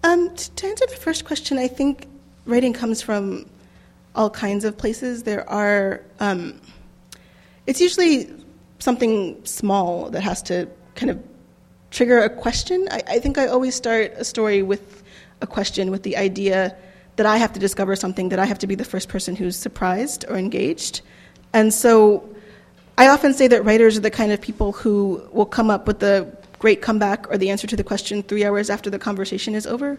[0.02, 2.08] Um, to answer the first question, I think
[2.44, 3.48] writing comes from
[4.14, 5.22] all kinds of places.
[5.22, 6.60] There are, um,
[7.66, 8.30] it's usually
[8.78, 11.22] something small that has to kind of
[11.90, 12.88] trigger a question.
[12.90, 15.02] I, I, think I always start a story with
[15.40, 16.76] a question, with the idea
[17.16, 19.56] that I have to discover something, that I have to be the first person who's
[19.56, 21.00] surprised or engaged.
[21.52, 22.28] And so
[22.98, 26.00] I often say that writers are the kind of people who will come up with
[26.00, 29.66] the great comeback or the answer to the question three hours after the conversation is
[29.66, 29.98] over.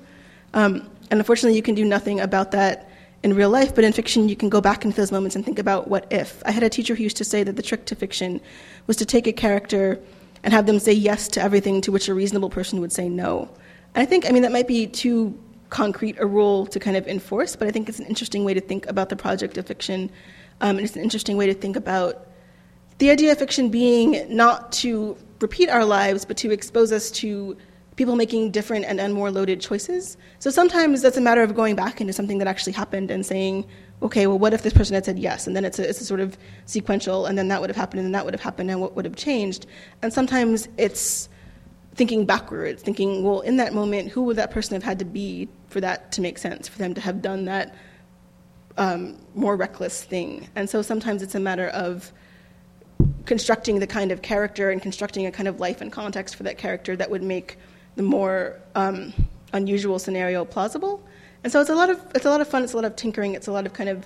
[0.53, 2.89] Um, and unfortunately, you can do nothing about that
[3.23, 5.59] in real life, but in fiction, you can go back into those moments and think
[5.59, 6.41] about what if.
[6.45, 8.41] I had a teacher who used to say that the trick to fiction
[8.85, 9.99] was to take a character
[10.47, 13.49] and have them say yes to everything to which a reasonable person would say no.
[13.93, 15.37] And I think, I mean, that might be too
[15.69, 18.61] concrete a rule to kind of enforce, but I think it's an interesting way to
[18.61, 20.09] think about the project of fiction.
[20.61, 22.27] Um, and it's an interesting way to think about
[22.99, 27.57] the idea of fiction being not to repeat our lives, but to expose us to
[27.97, 30.15] people making different and, and more loaded choices.
[30.39, 33.65] So sometimes that's a matter of going back into something that actually happened and saying,
[34.01, 35.47] okay, well, what if this person had said yes?
[35.47, 38.05] And then it's a, it's a sort of sequential, and then that would have happened,
[38.05, 39.65] and that would have happened, and what would have changed?
[40.01, 41.29] And sometimes it's
[41.95, 45.49] thinking backwards, thinking, well, in that moment, who would that person have had to be
[45.67, 47.75] for that to make sense, for them to have done that
[48.77, 50.47] um, more reckless thing?
[50.55, 52.13] And so sometimes it's a matter of
[53.25, 56.57] constructing the kind of character and constructing a kind of life and context for that
[56.57, 57.57] character that would make
[57.95, 59.11] the more um,
[59.53, 61.03] unusual scenario plausible.
[61.47, 62.61] And so it's a lot of it's a lot of fun.
[62.65, 63.33] It's a lot of tinkering.
[63.33, 64.05] It's a lot of kind of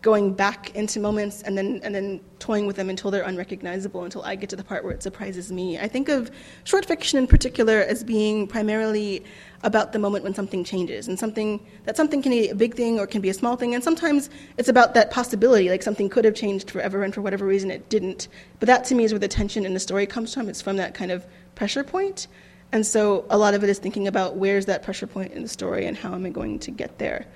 [0.00, 4.22] going back into moments and then and then toying with them until they're unrecognizable until
[4.22, 5.78] I get to the part where it surprises me.
[5.78, 6.30] I think of
[6.64, 9.22] short fiction in particular as being primarily
[9.64, 12.98] about the moment when something changes and something that something can be a big thing
[12.98, 16.24] or can be a small thing and sometimes it's about that possibility like something could
[16.24, 18.28] have changed forever and for whatever reason it didn't.
[18.60, 20.48] But that to me is where the tension in the story comes from.
[20.48, 22.28] It's from that kind of pressure point.
[22.72, 25.48] And so a lot of it is thinking about where's that pressure point in the
[25.48, 27.26] story and how am I going to get there.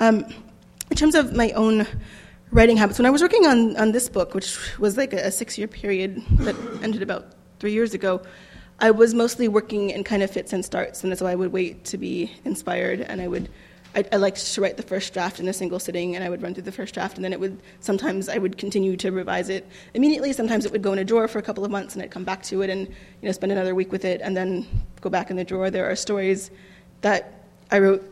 [0.00, 0.24] Um,
[0.90, 1.86] in terms of my own
[2.52, 5.30] writing habits, when I was working on, on this book, which was like a, a
[5.30, 8.22] six year period that ended about three years ago,
[8.78, 11.84] I was mostly working in kind of fits and starts, and so I would wait
[11.86, 13.48] to be inspired, and I would
[13.96, 16.42] I, I, liked to write the first draft in a single sitting, and I would
[16.42, 19.48] run through the first draft, and then it would sometimes I would continue to revise
[19.48, 20.34] it immediately.
[20.34, 22.24] Sometimes it would go in a drawer for a couple of months, and I'd come
[22.24, 24.66] back to it and you know spend another week with it, and then
[25.00, 25.70] go back in the drawer.
[25.70, 26.50] There are stories
[27.00, 28.04] that I wrote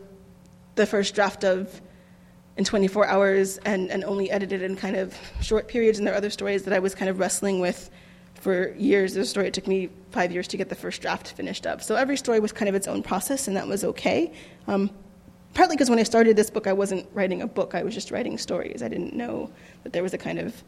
[0.73, 1.81] the first draft of
[2.57, 6.17] in 24 hours and, and only edited in kind of short periods, and there are
[6.17, 7.91] other stories that I was kind of wrestling with
[8.33, 9.13] for years.
[9.13, 11.83] There's a story it took me five years to get the first draft finished up.
[11.83, 14.33] So every story was kind of its own process, and that was okay.
[14.67, 14.89] Um,
[15.55, 18.11] partly because when I started this book, I wasn't writing a book, I was just
[18.11, 18.83] writing stories.
[18.83, 19.49] I didn't know
[19.83, 20.63] that there was a kind of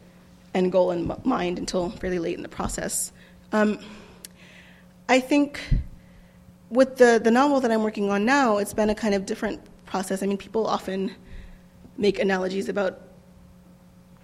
[0.54, 3.12] end goal in mind until fairly late in the process.
[3.52, 3.78] Um,
[5.08, 5.60] I think
[6.70, 9.60] with the, the novel that I'm working on now, it's been a kind of different
[9.86, 10.22] process.
[10.22, 11.14] I mean, people often
[11.96, 13.00] make analogies about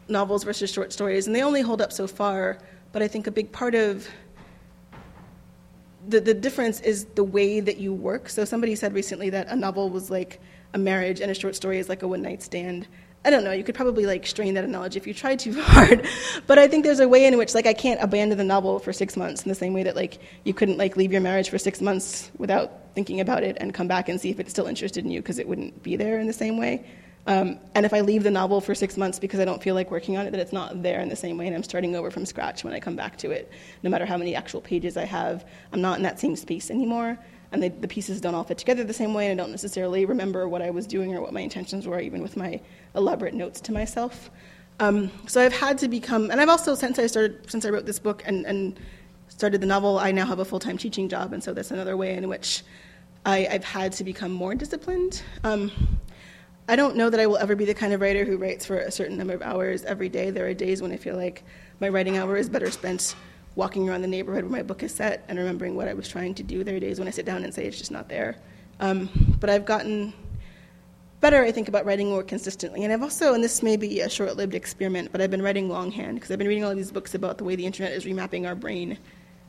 [0.09, 2.59] novels versus short stories, and they only hold up so far,
[2.93, 4.09] but I think a big part of
[6.09, 8.29] the, the difference is the way that you work.
[8.29, 10.41] So somebody said recently that a novel was like
[10.73, 12.87] a marriage and a short story is like a one night stand.
[13.27, 16.07] I don't know, you could probably like strain that analogy if you tried too hard.
[16.47, 18.93] but I think there's a way in which like I can't abandon the novel for
[18.93, 21.59] six months in the same way that like you couldn't like leave your marriage for
[21.59, 25.05] six months without thinking about it and come back and see if it's still interested
[25.05, 26.85] in you because it wouldn't be there in the same way.
[27.27, 29.91] Um, and if I leave the novel for six months because I don't feel like
[29.91, 32.11] working on it, that it's not there in the same way, and I'm starting over
[32.11, 33.51] from scratch when I come back to it.
[33.83, 37.19] No matter how many actual pages I have, I'm not in that same space anymore,
[37.53, 40.49] and the pieces don't all fit together the same way, and I don't necessarily remember
[40.49, 42.61] what I was doing or what my intentions were, even with my
[42.95, 44.31] elaborate notes to myself.
[44.81, 47.87] Um, so I've had to become, and I've also since I started, since I wrote
[47.87, 48.79] this book and, and
[49.29, 52.17] started the novel, I now have a full-time teaching job, and so that's another way
[52.17, 52.65] in which
[53.25, 55.23] I, have had to become more disciplined.
[55.45, 55.71] Um,
[56.67, 58.79] I don't know that I will ever be the kind of writer who writes for
[58.79, 60.31] a certain number of hours every day.
[60.31, 61.45] There are days when I feel like
[61.79, 63.15] my writing hour is better spent
[63.55, 66.35] walking around the neighborhood where my book is set and remembering what I was trying
[66.37, 66.65] to do.
[66.65, 68.37] There are days when I sit down and say it's just not there.
[68.81, 70.15] Um, but I've gotten
[71.21, 72.83] better, I think, about writing more consistently.
[72.83, 75.69] And I've also, and this may be a short lived experiment, but I've been writing
[75.69, 78.47] longhand because I've been reading all these books about the way the internet is remapping
[78.47, 78.99] our brain.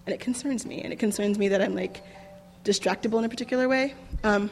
[0.06, 0.82] And it concerns me.
[0.82, 2.04] And it concerns me that I'm like
[2.66, 3.96] distractible in a particular way.
[4.26, 4.52] Um,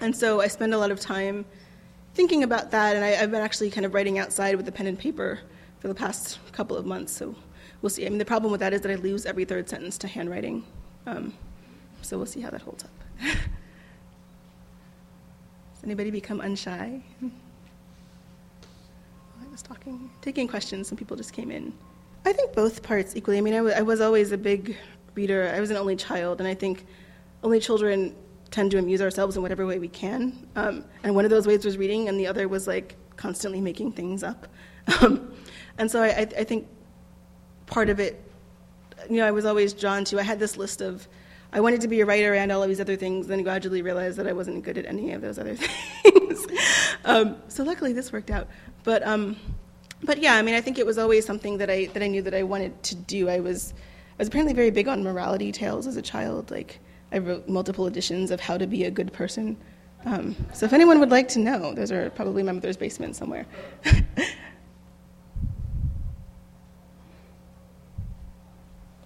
[0.00, 1.46] and so I spend a lot of time
[2.16, 4.86] thinking about that, and I, have been actually kind of writing outside with a pen
[4.86, 5.40] and paper
[5.78, 7.12] for the past couple of months.
[7.12, 7.34] So
[7.82, 8.06] we'll see.
[8.06, 10.64] I mean, the problem with that is that I lose every third sentence to handwriting.
[11.06, 11.34] Um,
[12.00, 12.90] so we'll see how that holds up.
[13.20, 13.36] Has
[15.84, 17.02] anybody become unshy?
[17.22, 17.30] I
[19.52, 20.88] was talking, taking questions.
[20.88, 21.74] Some people just came in.
[22.24, 23.38] I think both parts equally.
[23.38, 24.76] I mean, I, w- I was always a big
[25.14, 25.52] reader.
[25.54, 26.86] I was an only child, and I think
[27.44, 28.16] only children
[28.50, 30.46] tend to amuse ourselves in whatever way we can.
[30.56, 33.92] Um, and one of those ways was reading, and the other was like constantly making
[33.92, 34.46] things up.
[35.00, 35.32] Um,
[35.78, 36.68] and so I, I, think
[37.66, 38.22] part of it,
[39.10, 40.20] you know, I was always drawn to.
[40.20, 41.08] I had this list of,
[41.52, 43.26] I wanted to be a writer and all of these other things.
[43.26, 45.56] Then gradually realized that I wasn't good at any of those other
[46.04, 46.46] things.
[47.04, 48.46] um, so luckily this worked out.
[48.84, 49.34] But um,
[50.04, 52.22] but yeah, I mean, I think it was always something that I that I knew
[52.22, 53.28] that I wanted to do.
[53.28, 56.78] I was I was apparently very big on morality tales as a child, like
[57.12, 59.56] I wrote multiple editions of How to Be a Good Person.
[60.04, 63.46] Um, so if anyone would like to know, those are probably my mother's basement somewhere.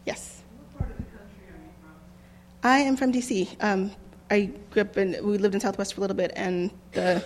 [0.04, 0.42] yes.
[0.76, 1.90] What part of the country are you from?
[2.62, 3.48] I am from DC.
[3.60, 3.92] Um,
[4.30, 7.24] I grew up in, we lived in Southwest for a little bit and the,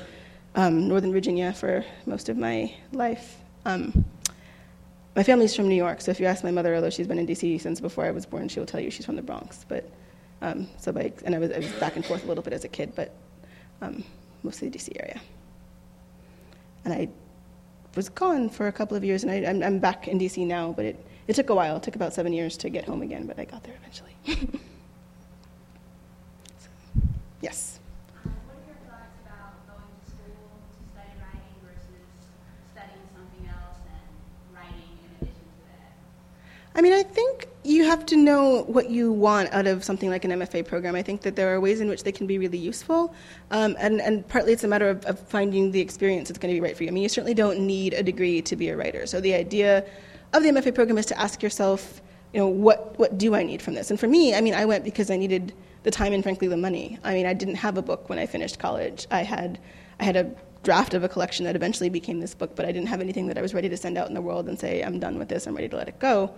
[0.55, 3.39] um, Northern Virginia for most of my life.
[3.65, 4.05] Um,
[5.17, 7.27] my family's from New York, so if you ask my mother, although she's been in
[7.27, 9.65] DC since before I was born, she'll tell you she's from the Bronx.
[9.69, 9.89] But
[10.45, 12.65] Um, so by, and I was, I was back and forth a little bit as
[12.65, 13.13] a kid, but
[13.81, 14.05] um,
[14.43, 15.19] mostly the DC area.
[16.85, 17.09] And I
[17.97, 20.47] was gone for a couple of years, and I, am I'm, I'm back in DC
[20.47, 21.79] now, but it, it took a while.
[21.79, 24.15] It took about seven years to get home again, but I got there eventually.
[26.59, 26.69] so,
[27.41, 27.81] yes.
[28.23, 32.05] What are your thoughts about going to school to study writing versus
[32.75, 34.13] studying something else and
[34.55, 35.97] writing in addition to that?
[36.75, 40.25] I mean, I think you have to know what you want out of something like
[40.25, 40.95] an MFA program.
[40.95, 43.15] I think that there are ways in which they can be really useful,
[43.51, 46.61] um, and, and partly it's a matter of, of finding the experience that's going to
[46.61, 46.91] be right for you.
[46.91, 49.07] I mean, you certainly don't need a degree to be a writer.
[49.07, 49.85] So the idea
[50.35, 52.03] of the MFA program is to ask yourself,
[52.35, 53.91] you know, what, what do I need from this?
[53.91, 56.57] And for me, I mean, I went because I needed the time and frankly the
[56.57, 56.99] money.
[57.03, 59.07] I mean, I didn't have a book when I finished college.
[59.11, 59.59] I had,
[60.01, 62.89] I had a draft of a collection that eventually became this book, but I didn't
[62.89, 64.99] have anything that I was ready to send out in the world and say, I'm
[64.99, 66.35] done with this, I'm ready to let it go.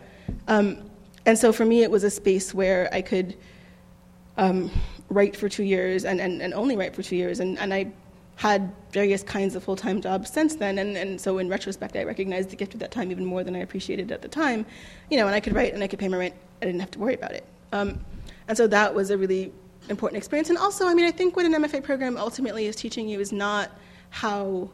[0.47, 0.91] Um,
[1.27, 3.37] and so for me, it was a space where I could
[4.37, 4.71] um,
[5.09, 7.41] write for two years and, and, and only write for two years.
[7.41, 7.93] And, and I
[8.37, 10.79] had various kinds of full time jobs since then.
[10.79, 13.57] And, and so in retrospect, I recognize the gift of that time even more than
[13.57, 14.65] I appreciated at the time.
[15.11, 16.93] You know, and I could write and I could pay my rent, I didn't have
[16.93, 17.45] to worry about it.
[17.73, 17.99] Um,
[18.47, 19.53] and so that was a really
[19.89, 20.49] important experience.
[20.49, 23.33] And also, I mean, I think what an MFA program ultimately is teaching you is
[23.33, 23.71] not
[24.11, 24.71] how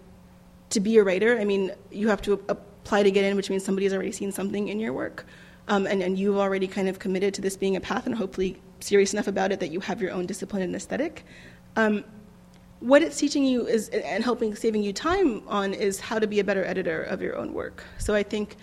[0.68, 1.38] to be a writer.
[1.38, 4.32] I mean, you have to apply to get in, which means somebody has already seen
[4.32, 5.24] something in your work
[5.68, 8.60] um, and, and you've already kind of committed to this being a path and hopefully
[8.80, 11.24] serious enough about it that you have your own discipline and aesthetic.
[11.76, 12.04] Um,
[12.80, 16.40] what it's teaching you is and helping saving you time on is how to be
[16.40, 17.84] a better editor of your own work.
[17.98, 18.56] So I think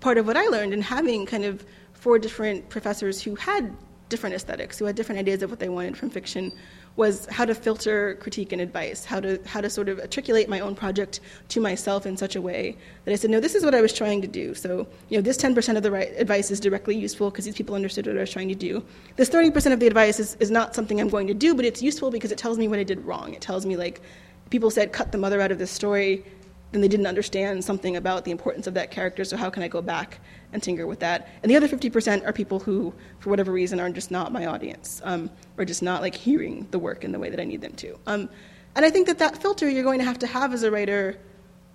[0.00, 3.74] part of what I learned in having kind of four different professors who had
[4.12, 6.52] different aesthetics, who had different ideas of what they wanted from fiction,
[6.96, 10.60] was how to filter critique and advice, how to how to sort of articulate my
[10.60, 13.74] own project to myself in such a way that I said, no, this is what
[13.74, 14.54] I was trying to do.
[14.54, 17.74] So you know, this 10% of the right advice is directly useful because these people
[17.74, 18.84] understood what I was trying to do.
[19.16, 21.82] This 30% of the advice is, is not something I'm going to do, but it's
[21.82, 23.32] useful because it tells me what I did wrong.
[23.32, 24.02] It tells me like
[24.50, 26.24] people said cut the mother out of this story
[26.72, 29.68] then they didn't understand something about the importance of that character, so how can I
[29.68, 30.20] go back
[30.52, 31.28] and tinker with that?
[31.42, 35.00] And the other 50% are people who, for whatever reason, are just not my audience,
[35.04, 37.74] um, or just not like hearing the work in the way that I need them
[37.74, 37.98] to.
[38.06, 38.28] Um,
[38.74, 41.18] and I think that that filter you're going to have to have as a writer,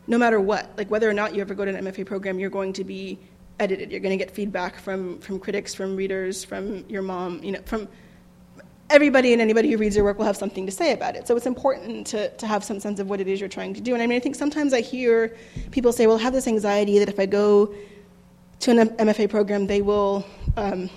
[0.08, 2.50] no matter what, like whether or not you ever go to an MFA program, you're
[2.50, 3.20] going to be
[3.60, 3.92] edited.
[3.92, 7.62] You're going to get feedback from, from critics, from readers, from your mom, you know,
[7.66, 7.88] from
[8.90, 11.28] everybody and anybody who reads your work will have something to say about it.
[11.28, 13.82] So it's important to, to have some sense of what it is you're trying to
[13.82, 13.94] do.
[13.94, 15.36] And I mean, I think sometimes I hear
[15.72, 17.74] people say, well, I have this anxiety that if I go
[18.62, 20.90] to an MFA program, they will um,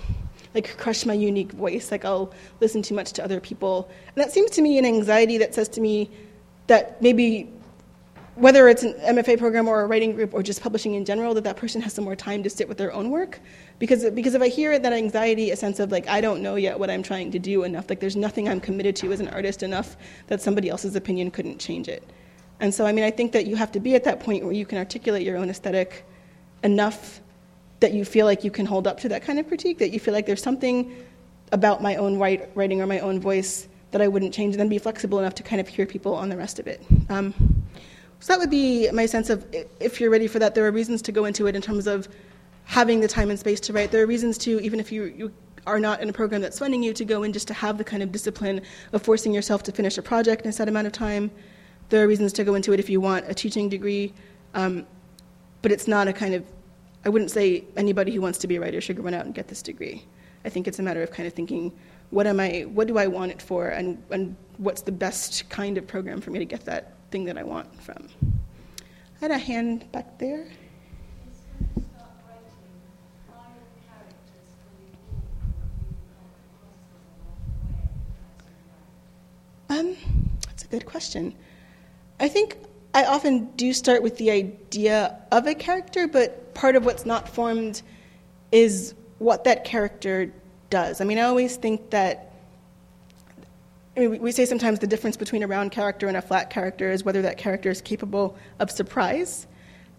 [0.53, 3.89] like crush my unique voice, like I'll listen too much to other people.
[4.15, 6.09] And that seems to me an anxiety that says to me
[6.67, 7.49] that maybe
[8.35, 11.43] whether it's an MFA program or a writing group or just publishing in general, that
[11.43, 13.39] that person has some more time to sit with their own work.
[13.77, 16.79] Because, because if I hear that anxiety, a sense of like, I don't know yet
[16.79, 19.63] what I'm trying to do enough, like there's nothing I'm committed to as an artist
[19.63, 22.09] enough that somebody else's opinion couldn't change it.
[22.61, 24.53] And so, I mean, I think that you have to be at that point where
[24.53, 26.05] you can articulate your own aesthetic
[26.63, 27.19] enough
[27.79, 29.99] that you feel like you can hold up to that kind of critique, that you
[29.99, 30.95] feel like there's something
[31.51, 34.77] about my own writing or my own voice that I wouldn't change, and then be
[34.77, 36.81] flexible enough to kind of hear people on the rest of it.
[37.09, 37.33] Um,
[38.21, 39.45] so that would be my sense of
[39.79, 42.07] if you're ready for that, there are reasons to go into it in terms of
[42.65, 43.91] having the time and space to write.
[43.91, 45.33] There are reasons to, even if you, you
[45.65, 47.83] are not in a program that's funding you, to go in just to have the
[47.83, 48.61] kind of discipline
[48.93, 51.31] of forcing yourself to finish a project in a set amount of time.
[51.89, 54.13] There are reasons to go into it if you want a teaching degree,
[54.53, 54.85] um,
[55.63, 56.45] but it's not a kind of,
[57.03, 59.33] I wouldn't say anybody who wants to be a writer should go run out and
[59.33, 60.05] get this degree.
[60.45, 61.71] I think it's a matter of kind of thinking,
[62.11, 65.79] what am I, what do I want it for, and, and what's the best kind
[65.79, 68.07] of program for me to get that thing that I want from.
[68.23, 70.47] I had a hand back there.
[79.69, 79.95] Um,
[80.45, 81.35] that's a good question.
[82.19, 82.57] I think
[82.93, 87.27] I often do start with the idea of a character, but part of what's not
[87.27, 87.81] formed
[88.51, 90.33] is what that character
[90.69, 90.99] does.
[90.99, 92.30] I mean, I always think that
[93.95, 96.91] I mean, we say sometimes the difference between a round character and a flat character
[96.91, 99.47] is whether that character is capable of surprise.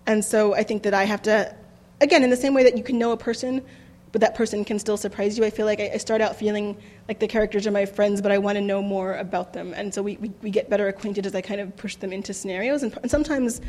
[0.07, 1.55] And so I think that I have to,
[2.01, 3.63] again, in the same way that you can know a person,
[4.11, 6.77] but that person can still surprise you, I feel like I, start out feeling
[7.09, 9.73] like the characters are my friends, but I want to know more about them.
[9.75, 12.35] And so we, we, we get better acquainted as I kind of push them into
[12.35, 12.83] scenarios.
[12.83, 13.61] And, and sometimes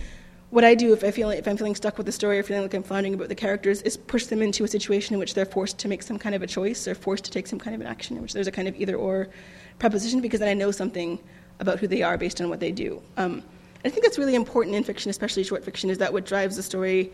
[0.53, 2.61] what I do if I feel if I'm feeling stuck with the story or feeling
[2.61, 5.47] like I'm floundering about the characters is push them into a situation in which they're
[5.47, 7.81] forced to make some kind of a choice or forced to take some kind of
[7.81, 9.29] an action, in which there's a kind of either or
[9.79, 11.17] preposition because then I know something
[11.59, 13.01] about who they are based on what they do.
[13.17, 13.41] Um,
[13.83, 16.63] I think that's really important in fiction, especially short fiction, is that what drives the
[16.63, 17.11] story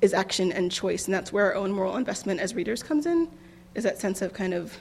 [0.00, 3.28] is action and choice, and that's where our own moral investment as readers comes in,
[3.76, 4.76] is that sense of kind of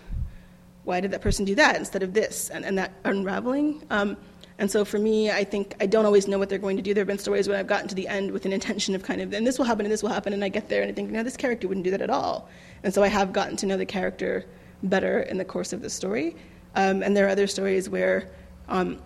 [0.84, 2.50] why did that person do that instead of this?
[2.50, 3.84] And, and that unraveling.
[3.92, 4.18] Um,
[4.60, 6.94] and so for me, I think I don't always know what they're going to do.
[6.94, 9.22] There have been stories when I've gotten to the end with an intention of kind
[9.22, 10.94] of, and this will happen and this will happen, and I get there and I
[10.94, 12.50] think, no, this character wouldn't do that at all.
[12.84, 14.46] And so I have gotten to know the character
[14.84, 16.36] better in the course of the story.
[16.76, 18.30] Um, and there are other stories where
[18.68, 19.02] um,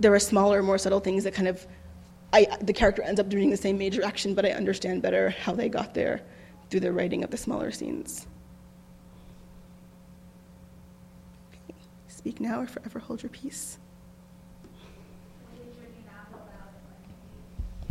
[0.00, 1.66] there are smaller, more subtle things that kind of,
[2.32, 5.52] I, the character ends up doing the same major action, but I understand better how
[5.52, 6.22] they got there
[6.70, 8.26] through the writing of the smaller scenes.
[12.08, 13.78] Speak now or forever hold your peace.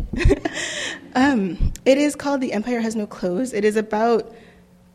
[1.15, 3.53] um, it is called The Empire Has No Clothes.
[3.53, 4.33] It is about.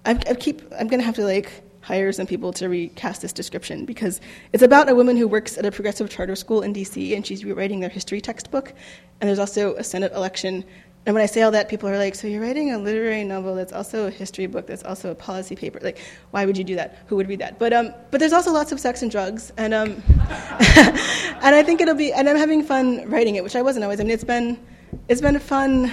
[0.05, 0.63] I, I keep.
[0.79, 4.21] I'm gonna have to like hire some people to recast this description because
[4.53, 7.15] it's about a woman who works at a progressive charter school in D.C.
[7.15, 8.73] and she's rewriting their history textbook.
[9.21, 10.65] And there's also a Senate election.
[11.07, 13.55] And when I say all that, people are like, "So you're writing a literary novel
[13.55, 15.79] that's also a history book that's also a policy paper?
[15.81, 15.99] Like,
[16.33, 16.99] why would you do that?
[17.07, 19.73] Who would read that?" But um, but there's also lots of sex and drugs, and
[19.73, 22.13] um, and I think it'll be.
[22.13, 24.01] And I'm having fun writing it, which I wasn't always.
[24.01, 24.59] I mean, it's been
[25.09, 25.93] it's been fun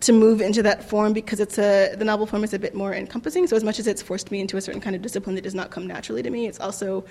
[0.00, 2.94] to move into that form because it's a the novel form is a bit more
[2.94, 3.46] encompassing.
[3.46, 5.54] So as much as it's forced me into a certain kind of discipline that does
[5.54, 7.04] not come naturally to me, it's also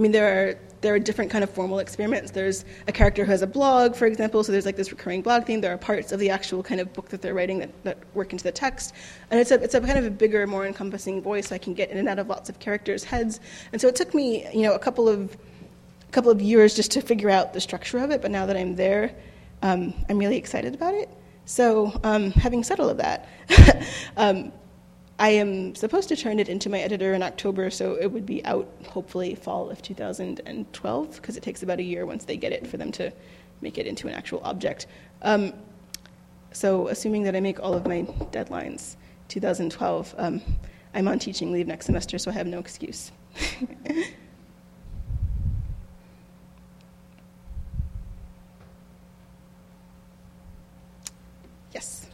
[0.00, 2.30] I mean, there are there are different kind of formal experiments.
[2.30, 5.44] There's a character who has a blog, for example, so there's like this recurring blog
[5.44, 5.60] theme.
[5.60, 8.32] There are parts of the actual kind of book that they're writing that, that work
[8.32, 8.94] into the text,
[9.30, 11.48] and it's a it's a kind of a bigger, more encompassing voice.
[11.48, 13.40] So I can get in and out of lots of characters' heads,
[13.72, 15.36] and so it took me, you know, a couple of
[16.08, 18.22] a couple of years just to figure out the structure of it.
[18.22, 19.14] But now that I'm there,
[19.62, 21.08] um, I'm really excited about it.
[21.44, 23.28] So, um, having said all of that,
[24.16, 24.52] um,
[25.18, 28.44] I am supposed to turn it into my editor in October, so it would be
[28.44, 32.66] out hopefully fall of 2012, because it takes about a year once they get it
[32.66, 33.12] for them to
[33.60, 34.86] make it into an actual object.
[35.22, 35.52] Um,
[36.52, 38.02] so, assuming that I make all of my
[38.32, 38.96] deadlines,
[39.28, 40.40] 2012, um,
[40.94, 43.12] I'm on teaching leave next semester, so I have no excuse.
[51.72, 52.06] yes.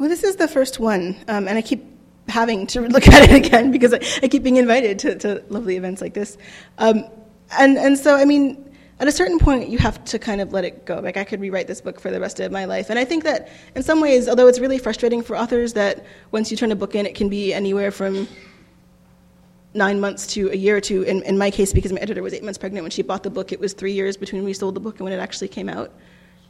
[0.00, 1.84] Well, this is the first one, um, and I keep
[2.26, 5.76] having to look at it again because I, I keep being invited to, to, lovely
[5.76, 6.38] events like this.
[6.78, 7.04] Um,
[7.58, 10.64] and, and so, I mean, at a certain point, you have to kind of let
[10.64, 11.00] it go.
[11.00, 12.88] Like, I could rewrite this book for the rest of my life.
[12.88, 16.50] And I think that in some ways, although it's really frustrating for authors that once
[16.50, 18.26] you turn a book in, it can be anywhere from
[19.74, 21.02] nine months to a year or two.
[21.02, 23.28] In, in my case, because my editor was eight months pregnant when she bought the
[23.28, 25.48] book, it was three years between when we sold the book and when it actually
[25.48, 25.92] came out.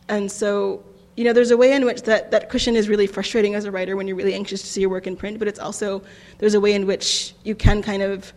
[0.08, 0.84] And so
[1.16, 3.70] you know, there's a way in which that, that cushion is really frustrating as a
[3.70, 6.02] writer when you're really anxious to see your work in print, but it's also,
[6.38, 8.32] there's a way in which you can kind of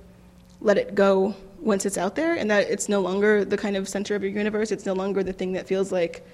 [0.61, 3.87] let it go once it's out there and that it's no longer the kind of
[3.87, 4.71] center of your universe.
[4.71, 6.25] It's no longer the thing that feels like,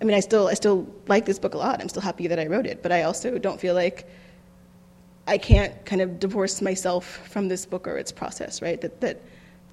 [0.00, 1.80] I mean, I still, I still like this book a lot.
[1.80, 4.06] I'm still happy that I wrote it, but I also don't feel like
[5.26, 8.80] I can't kind of divorce myself from this book or its process, right?
[8.80, 9.22] That, that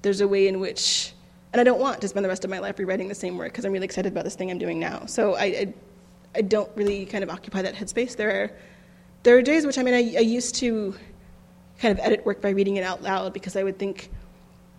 [0.00, 1.12] there's a way in which,
[1.52, 3.52] and I don't want to spend the rest of my life rewriting the same work
[3.52, 5.04] because I'm really excited about this thing I'm doing now.
[5.04, 5.74] So I, I
[6.34, 8.16] I don't really kind of occupy that headspace.
[8.16, 8.50] There are
[9.22, 10.94] there are days which I mean I, I used to
[11.78, 14.10] kind of edit work by reading it out loud because I would think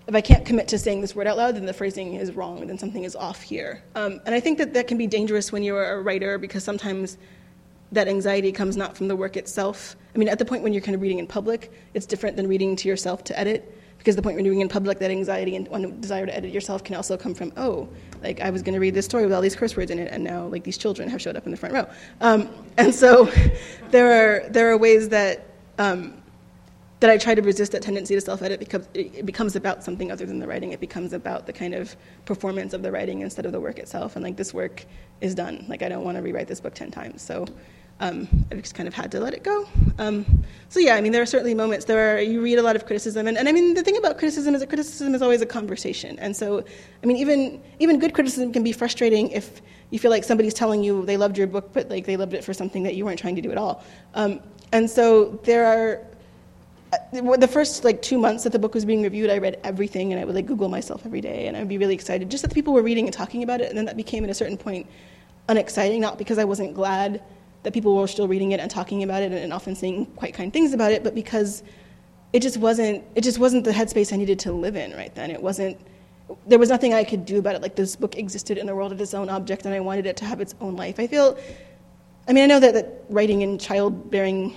[0.07, 2.67] if I can't commit to saying this word out loud, then the phrasing is wrong,
[2.67, 3.81] then something is off here.
[3.95, 7.17] Um, and I think that that can be dangerous when you're a writer because sometimes
[7.93, 9.95] that anxiety comes not from the work itself.
[10.13, 12.47] I mean, at the point when you're kind of reading in public, it's different than
[12.47, 15.65] reading to yourself to edit because the point you're doing in public, that anxiety and
[15.69, 17.87] one desire to edit yourself can also come from, oh,
[18.21, 20.09] like I was going to read this story with all these curse words in it,
[20.11, 21.87] and now like these children have showed up in the front row.
[22.19, 23.31] Um, and so
[23.91, 25.47] there are there are ways that
[25.77, 26.21] um,
[26.99, 30.25] that I try to resist that tendency to self-edit because it becomes about something other
[30.25, 30.73] than the writing.
[30.73, 31.95] It becomes about the kind of
[32.25, 34.17] performance of the writing instead of the work itself.
[34.17, 34.85] And like this work
[35.21, 35.63] is done.
[35.69, 37.21] Like I don't want to rewrite this book ten times.
[37.21, 37.45] So
[38.03, 39.65] um, I've just kind of had to let it go.
[39.97, 41.85] Um, so yeah, I mean, there are certainly moments.
[41.85, 44.17] There are you read a lot of criticism, and, and I mean, the thing about
[44.17, 46.19] criticism is that criticism is always a conversation.
[46.19, 46.65] And so,
[47.01, 50.83] I mean, even even good criticism can be frustrating if you feel like somebody's telling
[50.83, 53.19] you they loved your book, but like they loved it for something that you weren't
[53.19, 53.83] trying to do at all.
[54.13, 54.41] Um,
[54.71, 56.01] and so there are.
[56.91, 60.11] Uh, the first like two months that the book was being reviewed, I read everything,
[60.11, 62.49] and I would like Google myself every day, and I'd be really excited just that
[62.49, 63.69] the people were reading and talking about it.
[63.69, 64.85] And then that became at a certain point
[65.49, 67.23] unexciting, not because I wasn't glad
[67.63, 70.51] that people were still reading it and talking about it and often saying quite kind
[70.53, 71.63] things about it, but because
[72.33, 75.31] it just wasn't it just wasn't the headspace I needed to live in right then.
[75.31, 75.77] It wasn't
[76.47, 77.61] there was nothing I could do about it.
[77.61, 80.17] Like this book existed in the world of its own object, and I wanted it
[80.17, 80.99] to have its own life.
[80.99, 81.37] I feel,
[82.27, 84.55] I mean, I know that, that writing and childbearing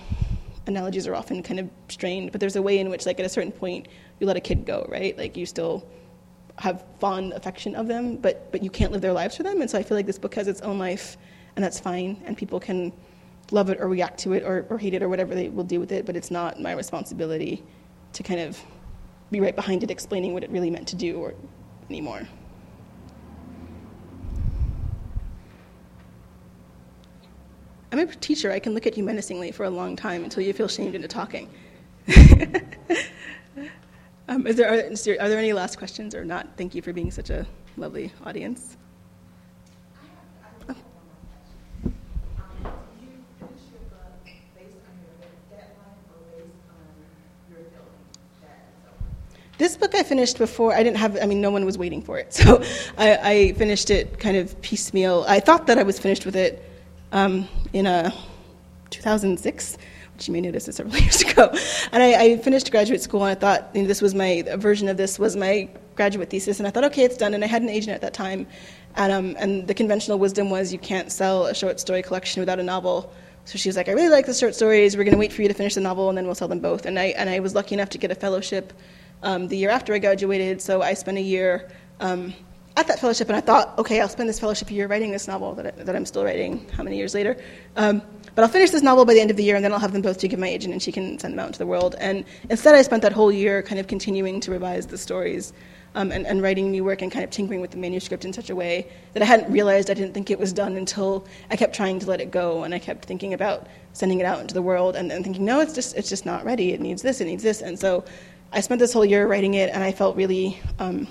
[0.67, 3.29] analogies are often kind of strained, but there's a way in which, like, at a
[3.29, 3.89] certain point,
[4.21, 5.17] you let a kid go, right?
[5.17, 5.87] Like, you still
[6.59, 9.61] have fond affection of them, but but you can't live their lives for them.
[9.61, 11.19] And so I feel like this book has its own life
[11.57, 12.93] and that's fine, and people can
[13.51, 15.81] love it or react to it or, or hate it or whatever they will do
[15.81, 17.65] with it, but it's not my responsibility
[18.13, 18.61] to kind of
[19.31, 21.35] be right behind it explaining what it really meant to do or
[21.89, 22.23] anymore.
[27.93, 28.53] I'm a teacher.
[28.53, 31.09] I can look at you menacingly for a long time until you feel shamed into
[31.09, 31.49] talking.
[34.29, 34.91] um, is there, are,
[35.21, 36.49] are there any last questions or not?
[36.57, 37.47] Thank you for being such a
[37.77, 38.77] lovely audience.
[49.59, 52.19] This book I finished before, I didn't have, I mean, no one was waiting for
[52.19, 52.33] it.
[52.47, 52.63] So
[52.99, 55.25] I, I finished it kind of piecemeal.
[55.27, 56.63] I thought that I was finished with it
[57.13, 58.13] um, in a
[58.91, 59.79] 2006,
[60.15, 61.51] which you may notice is several years ago.
[61.93, 64.89] And I, I, finished graduate school, and I thought you know, this was my version
[64.89, 66.59] of this was my graduate thesis.
[66.59, 67.33] And I thought, okay, it's done.
[67.35, 68.47] And I had an agent at that time,
[68.97, 72.61] and, um, and the conventional wisdom was you can't sell a short story collection without
[72.61, 73.13] a novel.
[73.47, 74.97] So she was like, I really like the short stories.
[74.97, 76.61] We're going to wait for you to finish the novel, and then we'll sell them
[76.61, 76.85] both.
[76.85, 78.73] And I and I was lucky enough to get a fellowship
[79.23, 80.61] um, the year after I graduated.
[80.61, 81.71] So I spent a year.
[82.01, 82.35] Um,
[82.77, 85.55] at that fellowship, and I thought, okay, I'll spend this fellowship year writing this novel
[85.55, 87.37] that, I, that I'm still writing, how many years later?
[87.77, 88.03] Um,
[88.35, 89.95] but I'll finish this novel by the end of the year, and then I'll have
[89.95, 91.95] them both to give my agent, and she can send them out into the world.
[91.99, 95.55] And instead, I spent that whole year kind of continuing to revise the stories
[95.95, 98.51] um, and, and, writing new work and kind of tinkering with the manuscript in such
[98.51, 101.75] a way that I hadn't realized I didn't think it was done until I kept
[101.75, 104.61] trying to let it go, and I kept thinking about sending it out into the
[104.61, 106.73] world, and then thinking, no, it's just it's just not ready.
[106.73, 107.23] It needs this.
[107.23, 107.63] It needs this.
[107.63, 108.05] And so
[108.57, 110.59] I spent this whole year writing it, and I felt really.
[110.79, 111.07] Um,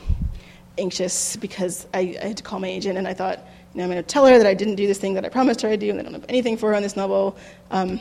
[0.78, 3.40] anxious because I, I, had to call my agent and I thought,
[3.74, 5.30] you know, I'm going to tell her that I didn't do this thing that I
[5.30, 7.38] promised her I'd do and I don't have anything for her on this novel.
[7.72, 8.00] Um,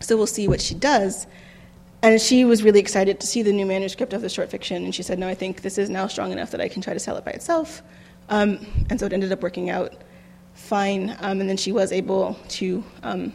[0.00, 1.26] so we'll see what she does.
[2.02, 4.84] And she was really excited to see the new manuscript of the short fiction.
[4.84, 6.94] And she said, no, I think this is now strong enough that I can try
[6.94, 7.82] to sell it by itself.
[8.28, 9.94] Um, and so it ended up working out
[10.54, 11.16] fine.
[11.20, 13.32] Um, and then she was able to um,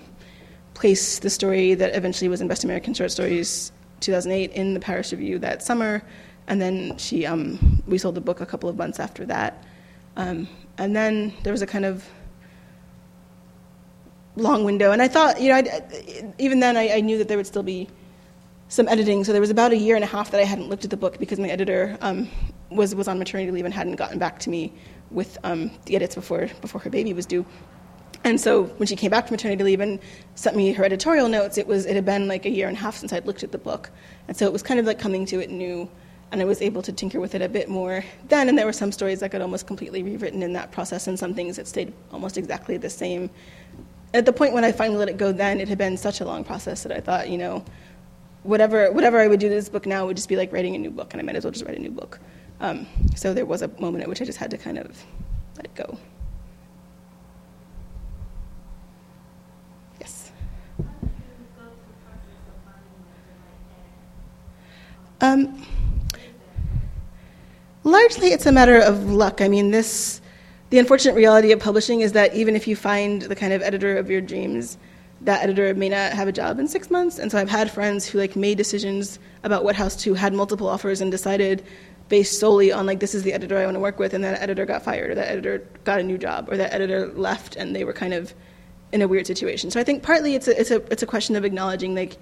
[0.76, 3.73] place the story that eventually was in Best American Short Stories
[4.04, 6.04] 2008 in the Paris Review that summer.
[6.48, 9.64] And then she, um, we sold the book a couple of months after that.
[10.18, 10.48] Um,
[10.78, 12.08] and then there was a kind of
[14.36, 14.92] long window.
[14.92, 17.64] And I thought, you know, I'd, even then I, I, knew that there would still
[17.64, 17.88] be
[18.68, 19.24] some editing.
[19.24, 20.98] So there was about a year and a half that I hadn't looked at the
[20.98, 22.30] book because my editor um,
[22.70, 24.74] was, was on maternity leave and hadn't gotten back to me
[25.12, 27.46] with um, the edits before, before her baby was due.
[28.26, 30.00] And so when she came back from maternity leave and
[30.36, 32.80] sent me her editorial notes, it was it had been like a year and a
[32.80, 33.90] half since I'd looked at the book,
[34.28, 35.90] and so it was kind of like coming to it new
[36.34, 38.50] and I was able to tinker with it a bit more then.
[38.50, 41.36] And there were some stories that got almost completely rewritten in that process, and some
[41.36, 43.30] things that stayed almost exactly the same.
[44.16, 46.26] At the point when I finally let it go, then it had been such a
[46.26, 47.64] long process that I thought, you know,
[48.42, 50.80] whatever whatever I would do to this book now would just be like writing a
[50.80, 52.20] new book, and I might as well just write a new book.
[52.60, 55.04] Um, so there was a moment at which I just had to kind of
[55.56, 56.00] let it go.
[65.24, 65.66] Um,
[67.86, 69.42] Largely, it's a matter of luck.
[69.42, 70.22] I mean, this,
[70.70, 73.98] the unfortunate reality of publishing is that even if you find the kind of editor
[73.98, 74.78] of your dreams,
[75.22, 77.20] that editor may not have a job in six months.
[77.20, 80.68] And so I've had friends who like made decisions about what house to, had multiple
[80.68, 81.64] offers, and decided
[82.10, 84.42] based solely on like this is the editor I want to work with, and that
[84.42, 87.74] editor got fired, or that editor got a new job, or that editor left, and
[87.74, 88.34] they were kind of
[88.92, 89.72] in a weird situation.
[89.72, 92.18] So I think partly it's a it's a it's a question of acknowledging like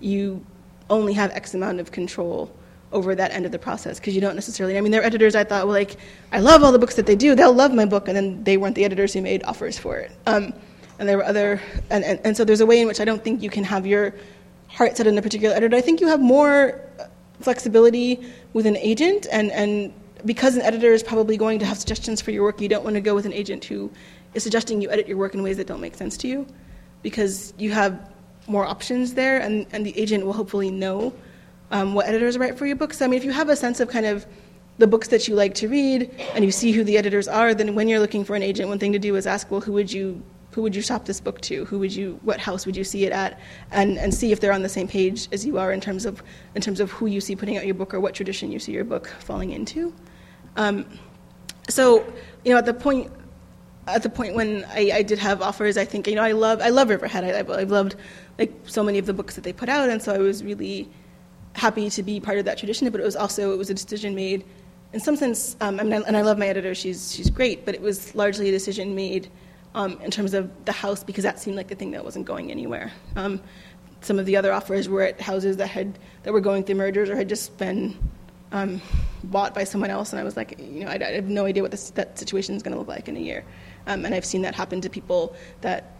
[0.00, 0.44] you
[0.90, 2.54] only have X amount of control
[2.92, 4.78] over that end of the process because you don't necessarily.
[4.78, 5.34] I mean, their editors.
[5.34, 5.96] I thought, well, like,
[6.32, 7.34] I love all the books that they do.
[7.34, 10.12] They'll love my book, and then they weren't the editors who made offers for it.
[10.26, 10.54] Um,
[10.98, 11.60] and there were other,
[11.90, 13.84] and, and, and so there's a way in which I don't think you can have
[13.84, 14.14] your
[14.68, 15.76] heart set on a particular editor.
[15.76, 16.80] I think you have more
[17.40, 19.92] flexibility with an agent, and and
[20.24, 22.94] because an editor is probably going to have suggestions for your work, you don't want
[22.94, 23.90] to go with an agent who
[24.34, 26.46] is suggesting you edit your work in ways that don't make sense to you,
[27.02, 28.13] because you have
[28.46, 31.12] more options there, and, and the agent will hopefully know
[31.70, 33.02] um, what editors write for your books.
[33.02, 34.26] I mean, if you have a sense of kind of
[34.78, 37.74] the books that you like to read and you see who the editors are, then
[37.74, 39.92] when you're looking for an agent, one thing to do is ask, well, who would
[39.92, 40.22] you
[40.52, 41.64] who would you shop this book to?
[41.64, 43.40] Who would you what house would you see it at?
[43.72, 46.22] And and see if they're on the same page as you are in terms of
[46.54, 48.72] in terms of who you see putting out your book or what tradition you see
[48.72, 49.92] your book falling into.
[50.56, 50.86] Um,
[51.68, 52.04] so
[52.44, 53.10] you know at the point
[53.86, 56.60] at the point when I, I, did have offers, I think you know I love
[56.60, 57.24] I love Riverhead.
[57.24, 57.96] I, I've loved
[58.38, 60.88] like so many of the books that they put out, and so I was really
[61.54, 64.14] happy to be part of that tradition, but it was also it was a decision
[64.14, 64.44] made,
[64.92, 65.56] in some sense.
[65.60, 68.48] Um, I mean, and I love my editor; she's she's great, but it was largely
[68.48, 69.30] a decision made
[69.74, 72.50] um, in terms of the house because that seemed like the thing that wasn't going
[72.50, 72.92] anywhere.
[73.16, 73.40] Um,
[74.00, 77.10] some of the other offers were at houses that had that were going through mergers
[77.10, 77.96] or had just been
[78.52, 78.80] um,
[79.24, 81.62] bought by someone else, and I was like, you know, I, I have no idea
[81.62, 83.44] what this, that situation is going to look like in a year.
[83.86, 85.94] Um, and I've seen that happen to people that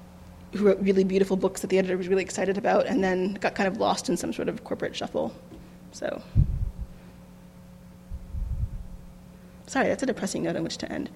[0.55, 3.55] who wrote really beautiful books that the editor was really excited about and then got
[3.55, 5.35] kind of lost in some sort of corporate shuffle.
[5.93, 6.23] So,
[9.67, 11.11] sorry, that's a depressing note on which to end.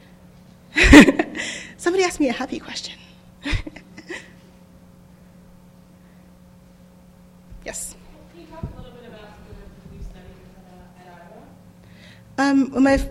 [1.76, 2.98] Somebody asked me a happy question.
[7.64, 7.94] yes.
[8.32, 10.34] Can you talk a little bit about the new studies
[11.00, 12.50] at, Iowa?
[12.50, 13.08] Um, well, my,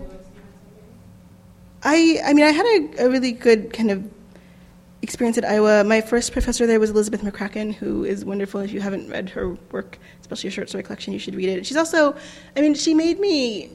[1.82, 4.08] I, I mean, I had a, a really good kind of
[5.02, 5.84] experience at Iowa.
[5.84, 8.60] My first professor there was Elizabeth McCracken, who is wonderful.
[8.60, 11.66] If you haven't read her work, especially her short story collection, you should read it.
[11.66, 12.16] She's also,
[12.56, 13.70] I mean, she made me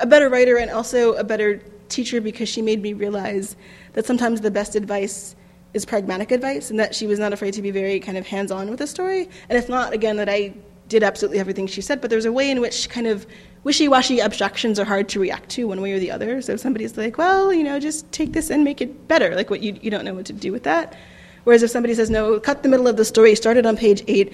[0.00, 3.56] a better writer and also a better teacher because she made me realize
[3.94, 5.34] that sometimes the best advice
[5.72, 8.50] is pragmatic advice and that she was not afraid to be very kind of hands
[8.50, 9.28] on with the story.
[9.48, 10.54] And it's not, again, that I
[10.88, 13.26] did absolutely everything she said, but there's a way in which kind of
[13.66, 16.40] wishy washy abstractions are hard to react to one way or the other.
[16.40, 19.50] So if somebody's like, well, you know, just take this and make it better, like
[19.50, 20.94] what you, you don't know what to do with that.
[21.42, 24.04] Whereas if somebody says, no, cut the middle of the story, start it on page
[24.06, 24.32] eight,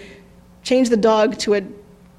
[0.65, 1.63] change the dog to a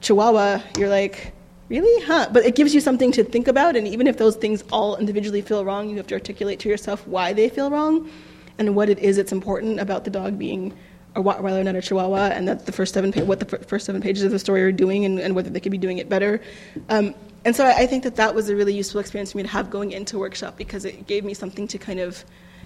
[0.01, 1.34] chihuahua, you're like,
[1.70, 2.03] really?
[2.03, 2.30] Huh?
[2.34, 5.43] But it gives you something to think about, and even if those things all individually
[5.43, 8.09] feel wrong, you have to articulate to yourself why they feel wrong
[8.57, 10.76] and what it is that's important about the dog being
[11.16, 14.01] a Rottweiler, not a Chihuahua, and that the first seven pa- what the first seven
[14.01, 16.41] pages of the story are doing, and, and whether they could be doing it better.
[16.89, 17.14] Um,
[17.45, 19.49] and so I, I think that that was a really useful experience for me to
[19.49, 22.24] have going into workshop because it gave me something to kind of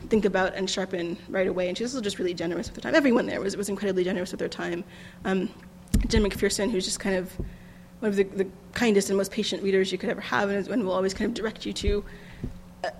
[0.09, 1.67] think about and sharpen right away.
[1.67, 2.95] And she was just really generous with her time.
[2.95, 4.83] Everyone there was was incredibly generous with their time.
[5.25, 5.49] Um,
[6.07, 7.33] Jim McPherson, who's just kind of
[7.99, 10.85] one of the, the kindest and most patient readers you could ever have, and, and
[10.85, 12.05] will always kind of direct you to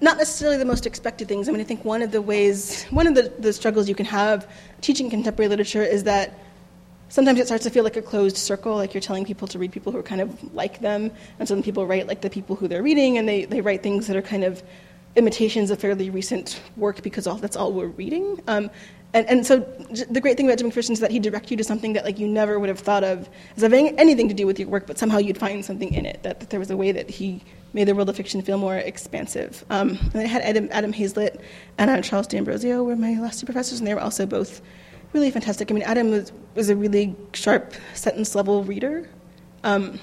[0.01, 1.47] not necessarily the most expected things.
[1.47, 4.05] I mean, I think one of the ways, one of the, the struggles you can
[4.05, 4.49] have
[4.81, 6.39] teaching contemporary literature is that
[7.09, 9.71] sometimes it starts to feel like a closed circle, like you're telling people to read
[9.71, 12.55] people who are kind of like them, and so then people write like the people
[12.55, 14.61] who they're reading, and they, they write things that are kind of
[15.15, 18.39] imitations of fairly recent work because all, that's all we're reading.
[18.47, 18.69] Um,
[19.13, 19.59] and, and so
[20.09, 22.19] the great thing about Jim McPherson is that he direct you to something that like
[22.19, 24.97] you never would have thought of as having anything to do with your work, but
[24.97, 26.21] somehow you'd find something in it.
[26.23, 27.41] That, that there was a way that he
[27.73, 29.63] made the world of fiction feel more expansive.
[29.69, 31.39] Um, and I had Adam, Adam Haslett
[31.77, 34.61] and uh, Charles D'Ambrosio were my last two professors, and they were also both
[35.13, 35.71] really fantastic.
[35.71, 39.09] I mean, Adam was, was a really sharp sentence level reader.
[39.63, 39.99] Um,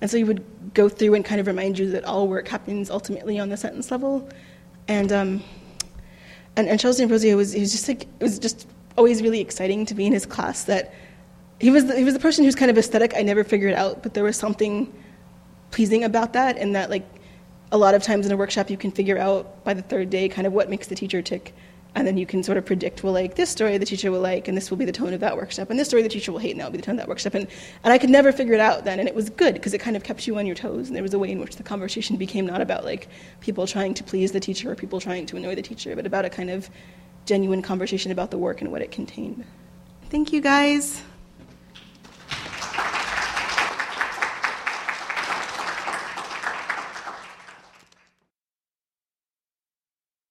[0.00, 0.44] and so he would
[0.74, 3.90] go through and kind of remind you that all work happens ultimately on the sentence
[3.90, 4.28] level.
[4.88, 5.42] And um,
[6.56, 9.86] and, and Charles D'Ambrosio was he was just like it was just always really exciting
[9.86, 10.64] to be in his class.
[10.64, 10.94] That
[11.60, 14.02] he was the, he was the person who's kind of aesthetic I never figured out,
[14.02, 14.92] but there was something
[15.70, 17.06] pleasing about that, and that like
[17.72, 20.28] a lot of times in a workshop you can figure out by the third day
[20.28, 21.54] kind of what makes the teacher tick.
[21.96, 24.48] And then you can sort of predict, well, like this story the teacher will like,
[24.48, 26.40] and this will be the tone of that workshop, and this story the teacher will
[26.40, 27.34] hate, and that will be the tone of that workshop.
[27.34, 27.46] And,
[27.84, 29.96] and I could never figure it out then, and it was good because it kind
[29.96, 32.16] of kept you on your toes, and there was a way in which the conversation
[32.16, 33.08] became not about like
[33.40, 36.24] people trying to please the teacher or people trying to annoy the teacher, but about
[36.24, 36.68] a kind of
[37.26, 39.44] genuine conversation about the work and what it contained.
[40.10, 41.02] Thank you, guys.